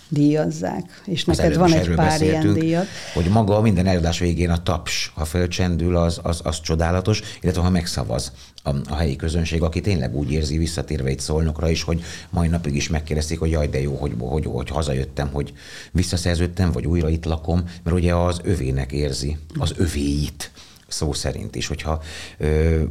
díjazzák. 0.08 1.02
És 1.04 1.24
Az 1.26 1.36
neked 1.36 1.56
van 1.56 1.72
egy 1.72 1.94
pár 1.94 2.22
ilyen 2.22 2.52
díjat. 2.52 2.86
Hogy 3.14 3.24
maga 3.24 3.60
minden 3.60 3.86
előadás 3.86 4.18
végén 4.18 4.50
a 4.50 4.62
taps, 4.62 5.12
ha 5.14 5.24
fölcsendül, 5.24 5.96
az, 5.96 6.20
az, 6.22 6.40
az 6.44 6.60
csodálatos, 6.60 7.22
illetve 7.40 7.62
ha 7.62 7.70
megszavaz 7.70 8.32
a, 8.62 8.70
a 8.88 8.94
helyi 8.94 9.16
közönség, 9.16 9.62
aki 9.62 9.80
tényleg 9.80 10.14
úgy 10.14 10.32
érzi, 10.32 10.58
visszatérve 10.58 11.10
itt 11.10 11.20
szolnokra 11.20 11.70
is, 11.70 11.82
hogy 11.82 12.02
mai 12.30 12.48
napig 12.48 12.74
is 12.74 12.88
megkérdezték, 12.88 13.38
hogy 13.38 13.50
jaj, 13.50 13.68
de 13.68 13.80
jó, 13.80 13.94
hogy, 13.94 14.14
hogy, 14.18 14.44
hogy 14.44 14.68
hazajöttem, 14.68 15.28
hogy 15.32 15.52
visszaszerződtem, 15.92 16.72
vagy 16.72 16.86
újra 16.86 17.08
itt 17.08 17.24
lakom, 17.24 17.64
mert 17.82 17.96
ugye 17.96 18.14
az 18.14 18.40
övének 18.42 18.92
érzi, 18.92 19.36
az 19.58 19.72
övéit 19.76 20.50
szó 20.88 21.12
szerint 21.12 21.54
is, 21.54 21.66
hogyha 21.66 22.02
ö, 22.38 22.82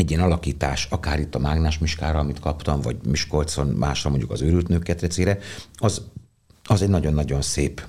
egy 0.00 0.10
ilyen 0.10 0.22
alakítás, 0.22 0.86
akár 0.90 1.20
itt 1.20 1.34
a 1.34 1.38
Mágnás 1.38 1.78
Miskára, 1.78 2.18
amit 2.18 2.40
kaptam, 2.40 2.80
vagy 2.80 2.96
Miskolcon 3.08 3.66
másra, 3.66 4.10
mondjuk 4.10 4.30
az 4.30 4.42
őrült 4.42 4.68
nők 4.68 4.82
ketrecére, 4.82 5.38
az, 5.76 6.02
az 6.64 6.82
egy 6.82 6.88
nagyon-nagyon 6.88 7.42
szép 7.42 7.82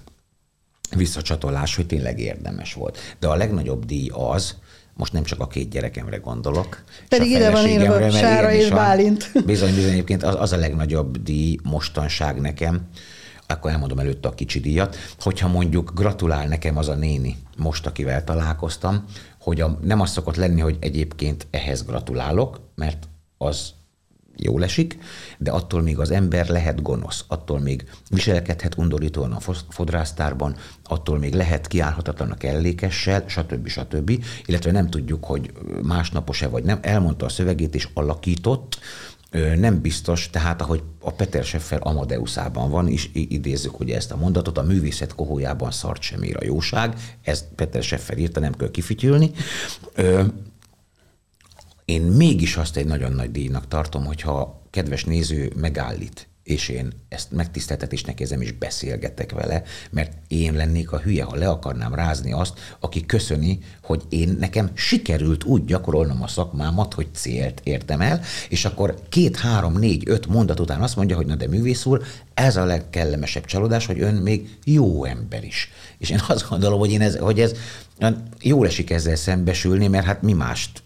visszacsatolás, 0.96 1.76
hogy 1.76 1.86
tényleg 1.86 2.20
érdemes 2.20 2.74
volt. 2.74 2.98
De 3.20 3.28
a 3.28 3.36
legnagyobb 3.36 3.86
díj 3.86 4.10
az, 4.14 4.56
most 4.94 5.14
nem 5.14 5.24
csak 5.24 5.40
a 5.40 5.48
két 5.48 5.70
gyerekemre 5.70 6.18
gondolok. 6.18 6.84
Pedig 7.10 7.32
ide 7.32 7.52
van 7.52 7.68
írva 7.68 8.12
Sára 8.12 8.52
és 8.52 8.68
van. 8.68 8.78
Bálint. 8.78 9.32
Bizony, 9.46 9.76
bizony, 9.76 9.92
egyébként 9.92 10.24
az, 10.24 10.36
az 10.40 10.52
a 10.52 10.58
legnagyobb 10.58 11.24
díj 11.24 11.58
mostanság 11.64 12.42
nekem, 12.42 12.88
akkor 13.48 13.72
elmondom 13.72 14.00
előtte 14.00 14.28
a 14.28 14.34
kicsi 14.34 14.60
díjat, 14.60 14.98
hogyha 15.20 15.48
mondjuk 15.48 15.92
gratulál 15.96 16.48
nekem 16.48 16.78
az 16.78 16.88
a 16.88 16.96
néni, 16.96 17.38
most 17.58 17.86
akivel 17.86 18.24
találkoztam, 18.24 19.06
hogy 19.42 19.62
a, 19.62 19.78
nem 19.82 20.00
az 20.00 20.12
szokott 20.12 20.36
lenni, 20.36 20.62
hogy 20.62 20.78
egyébként 20.80 21.48
ehhez 21.50 21.86
gratulálok, 21.86 22.60
mert 22.76 23.08
az 23.38 23.74
jól 24.36 24.64
esik, 24.64 24.98
de 25.38 25.52
attól 25.52 25.82
még 25.82 26.00
az 26.00 26.12
ember 26.12 26.48
lehet 26.48 26.82
gonosz, 26.82 27.24
attól 27.28 27.60
még 27.60 27.90
viselkedhet 28.10 28.78
undorítóan 28.78 29.32
a 29.32 29.40
fodrásztárban, 29.70 30.56
attól 30.84 31.18
még 31.18 31.34
lehet 31.34 31.68
kiállhatatlan 31.68 32.32
a 32.32 32.36
kellékessel, 32.36 33.24
stb. 33.28 33.68
stb. 33.68 34.24
Illetve 34.46 34.72
nem 34.72 34.90
tudjuk, 34.90 35.26
hogy 35.26 35.52
másnapos-e 35.84 36.48
vagy 36.48 36.64
nem. 36.64 36.80
Elmondta 36.82 37.26
a 37.26 37.30
szövegét 37.30 37.76
és 37.76 37.88
alakított, 37.94 38.80
nem 39.58 39.82
biztos, 39.82 40.30
tehát 40.30 40.62
ahogy 40.62 40.84
a 41.00 41.12
Peter 41.12 41.44
Scheffer 41.44 41.80
Amadeuszában 41.84 42.70
van, 42.70 42.88
és 42.88 43.10
idézzük 43.14 43.80
ugye 43.80 43.96
ezt 43.96 44.12
a 44.12 44.18
mondatot, 44.18 44.58
a 44.58 44.64
művészet 44.64 45.16
kohójában 45.16 45.72
szart 45.72 46.02
sem 46.02 46.24
ér 46.24 46.38
a 46.40 46.46
jóság, 46.46 46.96
ezt 47.22 47.46
Peter 47.56 47.84
Scheffer 47.84 48.18
írta, 48.18 48.40
nem 48.40 48.54
kell 48.54 48.72
kifütyülni. 48.72 49.32
Ö, 49.94 50.24
én 51.86 52.02
mégis 52.02 52.58
azt 52.58 52.78
egy 52.78 52.86
nagyon 52.86 53.12
nagy 53.12 53.32
díjnak 53.32 53.68
tartom, 53.68 54.06
hogyha 54.06 54.62
kedves 54.70 55.04
néző 55.04 55.52
megállít, 55.56 56.28
és 56.44 56.70
én 56.70 56.92
ezt 57.10 57.32
megtiszteltetésnek 57.32 58.20
érzem, 58.20 58.42
és 58.42 58.52
beszélgetek 58.52 59.32
vele, 59.32 59.64
mert 59.90 60.12
én 60.28 60.54
lennék 60.54 60.92
a 60.92 61.00
hülye, 61.00 61.24
ha 61.24 61.36
le 61.36 61.50
akarnám 61.50 61.94
rázni 61.94 62.32
azt, 62.32 62.60
aki 62.80 63.06
köszöni, 63.06 63.60
hogy 63.84 64.04
én 64.10 64.36
nekem 64.40 64.72
sikerült 64.74 65.44
úgy 65.44 65.66
gyakorolnom 65.66 66.24
a 66.24 66.28
szakmámat, 66.28 66.94
hogy 66.94 67.08
célt 67.14 67.62
értem 67.64 68.02
el, 68.02 68.22
és 68.50 68.66
akkor 68.66 68.96
két, 69.10 69.38
három, 69.38 69.78
négy, 69.78 70.04
öt 70.06 70.28
mondat 70.28 70.60
után 70.60 70.82
azt 70.82 70.96
mondja, 70.96 71.16
hogy 71.16 71.26
na 71.26 71.36
de 71.36 71.48
művész 71.48 71.86
úr, 71.86 72.02
ez 72.34 72.56
a 72.56 72.66
legkellemesebb 72.66 73.46
csalódás, 73.46 73.86
hogy 73.86 74.02
ön 74.02 74.16
még 74.16 74.58
jó 74.64 75.06
ember 75.06 75.44
is. 75.44 75.70
És 75.98 76.10
én 76.10 76.22
azt 76.28 76.50
gondolom, 76.50 76.80
hogy, 76.80 76.92
én 76.92 77.02
ez, 77.02 77.18
hogy 77.18 77.40
ez 77.40 77.54
jól 78.42 78.68
esik 78.68 78.90
ezzel 78.90 79.16
szembesülni, 79.16 79.88
mert 79.88 80.06
hát 80.06 80.22
mi 80.22 80.34
mást 80.34 80.84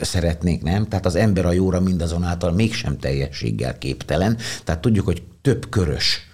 szeretnék, 0.00 0.62
nem? 0.62 0.86
Tehát 0.88 1.06
az 1.06 1.14
ember 1.14 1.46
a 1.46 1.52
jóra 1.52 1.80
mindazonáltal 1.80 2.52
mégsem 2.52 2.98
teljességgel 2.98 3.78
képtelen. 3.78 4.36
Tehát 4.64 4.80
tudjuk, 4.80 5.04
hogy 5.04 5.22
több 5.42 5.68
körös, 5.68 6.25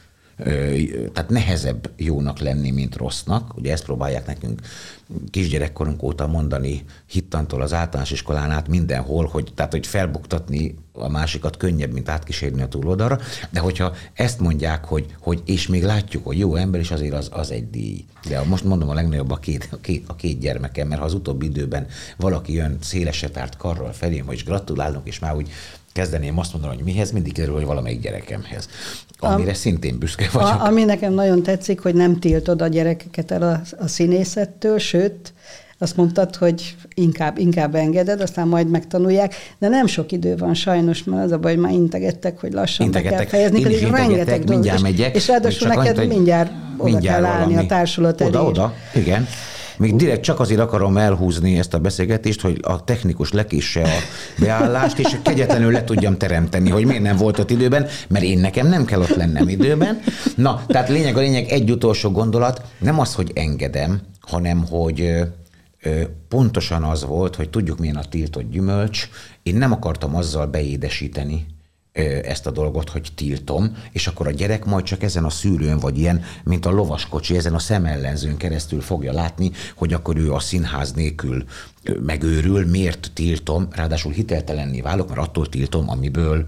tehát 1.13 1.29
nehezebb 1.29 1.91
jónak 1.97 2.39
lenni, 2.39 2.71
mint 2.71 2.97
rossznak. 2.97 3.57
Ugye 3.57 3.73
ezt 3.73 3.85
próbálják 3.85 4.27
nekünk 4.27 4.61
kisgyerekkorunk 5.31 6.03
óta 6.03 6.27
mondani 6.27 6.85
hittantól 7.07 7.63
az 7.63 7.73
általános 7.73 8.11
iskolán 8.11 8.51
át 8.51 8.69
mindenhol, 8.69 9.27
hogy, 9.27 9.53
tehát, 9.55 9.73
hogy 9.73 9.87
felbuktatni 9.87 10.75
a 10.93 11.09
másikat 11.09 11.57
könnyebb, 11.57 11.93
mint 11.93 12.09
átkísérni 12.09 12.63
a 12.63 12.69
túloldalra, 12.69 13.19
de 13.51 13.61
hogyha 13.61 13.95
ezt 14.13 14.41
mondják, 14.41 14.85
hogy, 14.85 15.07
hogy 15.21 15.43
és 15.45 15.67
még 15.67 15.83
látjuk, 15.83 16.25
hogy 16.25 16.39
jó 16.39 16.55
ember, 16.55 16.81
és 16.81 16.91
azért 16.91 17.15
az, 17.15 17.29
az 17.33 17.51
egy 17.51 17.71
díj. 17.71 18.05
De 18.29 18.43
most 18.43 18.65
mondom 18.65 18.89
a 18.89 18.95
legnagyobb 18.95 19.31
a 19.31 19.37
két, 19.37 19.69
a 19.71 19.77
két, 19.81 20.05
a 20.07 20.15
két 20.15 20.39
gyermekem, 20.39 20.89
mert 20.89 21.01
ha 21.01 21.07
az 21.07 21.15
utóbbi 21.15 21.47
időben 21.47 21.87
valaki 22.17 22.53
jön 22.53 22.79
szélesetárt 22.81 23.57
karral 23.57 23.93
felém, 23.93 24.27
hogy 24.27 24.43
gratulálunk, 24.45 25.07
és 25.07 25.19
már 25.19 25.37
úgy 25.37 25.51
kezdeném 25.93 26.39
azt 26.39 26.53
mondani, 26.53 26.75
hogy 26.75 26.85
mihez, 26.85 27.11
mindig 27.11 27.33
kerül, 27.33 27.55
hogy 27.55 27.65
valamelyik 27.65 28.01
gyerekemhez. 28.01 28.69
Amire 29.19 29.51
a, 29.51 29.55
szintén 29.55 29.99
büszke 29.99 30.29
vagyok. 30.33 30.49
A, 30.49 30.65
ami 30.65 30.85
nekem 30.85 31.13
nagyon 31.13 31.43
tetszik, 31.43 31.81
hogy 31.81 31.95
nem 31.95 32.19
tiltod 32.19 32.63
a 32.63 32.67
gyerekeket 32.67 33.31
el 33.31 33.43
a, 33.43 33.61
a 33.79 33.87
színészettől, 33.87 34.79
sőt, 34.79 35.33
azt 35.83 35.97
mondtad, 35.97 36.37
hogy 36.37 36.75
inkább, 36.95 37.39
inkább 37.39 37.75
engeded, 37.75 38.21
aztán 38.21 38.49
majd 38.49 38.69
megtanulják, 38.69 39.35
de 39.59 39.69
nem 39.69 39.87
sok 39.87 40.13
idő 40.13 40.37
van 40.37 40.55
sajnos, 40.55 41.05
mert 41.05 41.25
az 41.25 41.33
a 41.33 41.39
baj, 41.39 41.55
már 41.55 41.73
integettek, 41.73 42.41
hogy 42.41 42.53
lassan 42.53 42.91
be 42.91 43.01
kell 43.01 43.27
fejezni, 43.27 43.63
pedig 43.63 43.83
rengeteg 43.83 44.49
mindjárt 44.49 44.79
dolog, 44.79 44.97
megyek. 44.97 45.15
és 45.15 45.29
ráadásul 45.29 45.69
neked 45.69 45.99
annyit, 45.99 46.13
mindjárt 46.13 46.51
oda 46.79 46.91
mindjárt 46.91 47.23
kell 47.23 47.31
állni 47.31 47.53
valami. 47.53 47.65
a 47.65 47.69
társulat 47.69 48.21
elé. 48.21 48.31
Oda, 48.31 48.45
oda, 48.45 48.75
igen. 48.95 49.27
Még 49.79 49.97
direkt 49.97 50.23
csak 50.23 50.41
azért 50.41 50.61
akarom 50.61 50.97
elhúzni 50.97 51.59
ezt 51.59 51.75
a 51.75 51.79
beszélgetést, 51.79 52.41
hogy 52.41 52.59
a 52.63 52.85
technikus 52.85 53.33
lekisse 53.33 53.83
a 53.83 53.99
beállást, 54.39 54.99
és 54.99 55.17
kegyetlenül 55.23 55.73
le 55.73 55.85
tudjam 55.85 56.17
teremteni, 56.17 56.71
hogy 56.71 56.85
miért 56.85 57.03
nem 57.03 57.17
volt 57.17 57.39
ott 57.39 57.51
időben, 57.51 57.87
mert 58.09 58.25
én 58.25 58.39
nekem 58.39 58.67
nem 58.67 58.85
kell 58.85 59.01
ott 59.01 59.17
lennem 59.17 59.49
időben. 59.49 60.01
Na, 60.37 60.65
tehát 60.67 60.89
lényeg 60.89 61.17
a 61.17 61.21
lényeg, 61.21 61.49
egy 61.49 61.71
utolsó 61.71 62.11
gondolat, 62.11 62.63
nem 62.79 63.01
az, 63.01 63.15
hogy 63.15 63.31
engedem, 63.35 64.01
hanem 64.21 64.67
hogy 64.67 65.15
pontosan 66.29 66.83
az 66.83 67.05
volt, 67.05 67.37
hogy 67.37 67.51
tudjuk 67.51 67.79
milyen 67.79 67.97
a 67.97 68.05
tiltott 68.05 68.51
gyümölcs, 68.51 69.09
én 69.43 69.57
nem 69.57 69.73
akartam 69.73 70.17
azzal 70.17 70.47
beédesíteni 70.47 71.47
ezt 72.23 72.47
a 72.47 72.51
dolgot, 72.51 72.89
hogy 72.89 73.09
tiltom, 73.15 73.77
és 73.93 74.07
akkor 74.07 74.27
a 74.27 74.31
gyerek 74.31 74.65
majd 74.65 74.85
csak 74.85 75.03
ezen 75.03 75.25
a 75.25 75.31
szűrőn, 75.31 75.79
vagy 75.79 75.99
ilyen, 75.99 76.23
mint 76.45 76.67
a 76.67 76.71
lovaskocsi, 76.71 77.37
ezen 77.37 77.55
a 77.55 77.59
szemellenzőn 77.59 78.37
keresztül 78.37 78.81
fogja 78.81 79.13
látni, 79.13 79.51
hogy 79.77 79.93
akkor 79.93 80.17
ő 80.17 80.33
a 80.33 80.41
színház 80.41 80.93
nélkül 80.93 81.45
megőrül, 82.07 82.67
miért 82.67 83.11
tiltom, 83.15 83.69
ráadásul 83.71 84.13
hiteltelenné 84.13 84.81
válok, 84.81 85.09
mert 85.09 85.21
attól 85.21 85.49
tiltom, 85.49 85.91
amiből, 85.91 86.45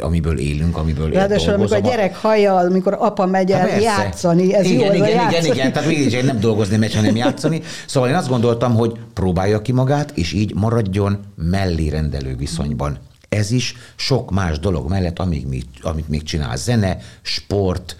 amiből 0.00 0.38
élünk, 0.38 0.76
amiből 0.76 1.10
Ráadásul 1.10 1.52
amikor 1.52 1.76
a 1.76 1.80
gyerek 1.80 2.16
hallja, 2.16 2.56
amikor 2.56 2.96
apa 2.98 3.26
megy 3.26 3.50
el 3.50 3.68
hát 3.68 3.82
játszani, 3.82 4.54
ez 4.54 4.66
igen, 4.66 4.86
jó, 4.86 4.92
igen, 4.92 5.08
igen, 5.08 5.30
igen, 5.30 5.44
igen, 5.44 5.72
tehát 5.72 5.88
mégis 5.88 6.22
nem 6.22 6.40
dolgozni 6.40 6.76
megy, 6.76 6.94
hanem 6.94 7.16
játszani. 7.16 7.62
Szóval 7.86 8.08
én 8.08 8.14
azt 8.14 8.28
gondoltam, 8.28 8.74
hogy 8.74 8.92
próbálja 9.12 9.62
ki 9.62 9.72
magát, 9.72 10.10
és 10.14 10.32
így 10.32 10.54
maradjon 10.54 11.20
mellé 11.36 11.88
rendelő 11.88 12.36
viszonyban 12.36 12.98
ez 13.34 13.50
is 13.50 13.74
sok 13.96 14.30
más 14.30 14.58
dolog 14.58 14.88
mellett, 14.88 15.18
amíg 15.18 15.46
mi, 15.46 15.62
amit 15.82 16.08
még 16.08 16.22
csinál, 16.22 16.56
zene, 16.56 16.98
sport, 17.22 17.96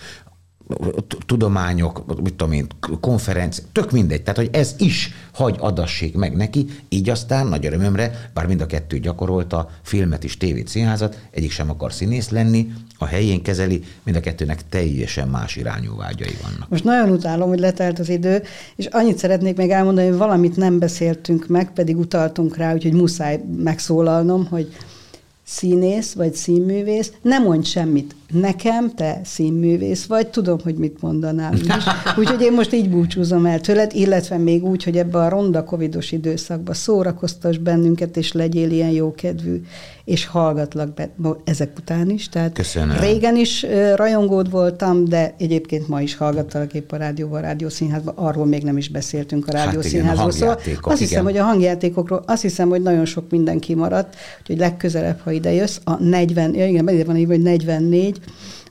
tudományok, 1.27 2.23
mit 2.23 2.35
tudom 2.35 2.53
én, 2.53 2.67
konferenc, 3.01 3.63
tök 3.73 3.91
mindegy. 3.91 4.23
Tehát, 4.23 4.37
hogy 4.37 4.49
ez 4.53 4.75
is 4.79 5.11
hagy 5.33 5.57
adassék 5.59 6.15
meg 6.17 6.37
neki, 6.37 6.67
így 6.89 7.09
aztán 7.09 7.47
nagy 7.47 7.67
örömömre, 7.67 8.31
bár 8.35 8.47
mind 8.47 8.61
a 8.61 8.67
kettő 8.67 8.99
gyakorolta, 8.99 9.71
filmet 9.83 10.25
is, 10.25 10.37
tévét, 10.37 10.69
színházat, 10.69 11.19
egyik 11.31 11.51
sem 11.51 11.71
akar 11.71 11.93
színész 11.93 12.29
lenni, 12.29 12.73
a 12.99 13.07
helyén 13.07 13.43
kezeli, 13.43 13.83
mind 14.03 14.17
a 14.17 14.21
kettőnek 14.21 14.69
teljesen 14.69 15.29
más 15.29 15.57
irányú 15.57 15.97
vágyai 15.97 16.37
vannak. 16.43 16.69
Most 16.69 16.85
nagyon 16.85 17.11
utálom, 17.11 17.49
hogy 17.49 17.59
letelt 17.59 17.99
az 17.99 18.09
idő, 18.09 18.43
és 18.77 18.87
annyit 18.87 19.19
szeretnék 19.19 19.57
még 19.57 19.71
elmondani, 19.71 20.09
hogy 20.09 20.17
valamit 20.17 20.57
nem 20.57 20.79
beszéltünk 20.79 21.47
meg, 21.47 21.73
pedig 21.73 21.97
utaltunk 21.97 22.57
rá, 22.57 22.75
úgyhogy 22.75 22.93
muszáj 22.93 23.41
megszólalnom, 23.57 24.47
hogy 24.47 24.77
színész 25.45 26.13
vagy 26.13 26.35
színművész, 26.35 27.13
nem 27.23 27.43
mondj 27.43 27.69
semmit. 27.69 28.15
Nekem 28.41 28.95
te 28.95 29.21
színművész 29.25 30.05
vagy, 30.05 30.29
tudom, 30.29 30.59
hogy 30.63 30.75
mit 30.75 31.03
mondanál 31.03 31.55
is. 31.55 31.67
Úgyhogy 32.19 32.43
én 32.43 32.53
most 32.53 32.73
így 32.73 32.91
búcsúzom 32.91 33.47
el 33.47 33.61
tőled, 33.61 33.93
illetve 33.95 34.37
még 34.37 34.65
úgy, 34.65 34.85
hogy 34.85 34.97
ebbe 34.97 35.19
a 35.19 35.29
ronda 35.29 35.65
covidos 35.65 36.13
időszakba 36.13 36.75
szórakoztas 36.75 37.59
bennünket, 37.59 38.17
és 38.17 38.33
legyél 38.33 38.71
ilyen 38.71 38.91
jókedvű, 38.91 39.63
és 40.05 40.27
hallgatlak 40.27 40.95
be 40.95 41.11
ezek 41.45 41.71
után 41.79 42.11
is. 42.11 42.29
Tehát 42.29 42.53
Köszönöm. 42.53 42.97
Régen 42.97 43.37
is 43.37 43.67
rajongód 43.95 44.51
voltam, 44.51 45.05
de 45.05 45.35
egyébként 45.39 45.89
ma 45.89 46.01
is 46.01 46.17
hallgattalak 46.17 46.75
épp 46.75 46.93
a 46.93 46.97
rádióban, 46.97 47.39
a 47.39 47.43
rádiószínházban, 47.43 48.15
arról 48.17 48.47
még 48.47 48.63
nem 48.63 48.77
is 48.77 48.89
beszéltünk 48.89 49.49
a 49.49 49.53
rádiószínházról. 49.53 50.25
Hát 50.25 50.35
igen, 50.37 50.49
a 50.49 50.59
szóval 50.59 50.93
azt 50.93 50.99
hiszem, 50.99 51.21
igen. 51.21 51.33
hogy 51.33 51.37
a 51.37 51.45
hangjátékokról, 51.45 52.23
azt 52.27 52.43
hiszem, 52.43 52.69
hogy 52.69 52.83
nagyon 52.83 53.05
sok 53.05 53.31
mindenki 53.31 53.75
maradt, 53.75 54.17
hogy 54.47 54.59
legközelebb, 54.59 55.21
ha 55.21 55.31
ide 55.31 55.53
jössz, 55.53 55.79
a 55.85 56.03
40, 56.03 56.55
ja 56.55 56.67
igen, 56.67 56.85
van 56.85 57.17
így, 57.17 57.27
hogy 57.27 57.43
44, 57.43 58.21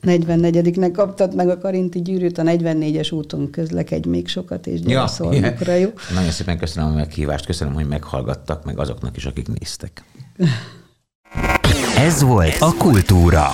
44-nek 0.01 0.91
kaptad 0.93 1.35
meg 1.35 1.49
a 1.49 1.57
Karinti 1.57 2.01
gyűrűt, 2.01 2.37
a 2.37 2.43
44-es 2.43 3.13
úton 3.13 3.49
közlekedj 3.49 4.09
még 4.09 4.27
sokat, 4.27 4.67
és 4.67 4.79
gyere 4.79 5.07
ja, 5.65 5.75
jó? 5.75 5.89
Nagyon 6.13 6.31
szépen 6.31 6.57
köszönöm 6.57 6.91
a 6.91 6.93
meghívást, 6.93 7.45
köszönöm, 7.45 7.73
hogy 7.73 7.87
meghallgattak, 7.87 8.65
meg 8.65 8.79
azoknak 8.79 9.17
is, 9.17 9.25
akik 9.25 9.47
néztek. 9.59 10.03
Ez 11.97 12.21
volt 12.21 12.55
a 12.59 12.73
Kultúra. 12.77 13.47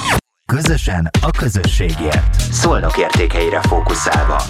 Közösen 0.45 1.09
a 1.21 1.31
közösségért. 1.31 2.35
Szolnok 2.51 2.97
értékeire 2.97 3.61
fókuszálva. 3.61 4.41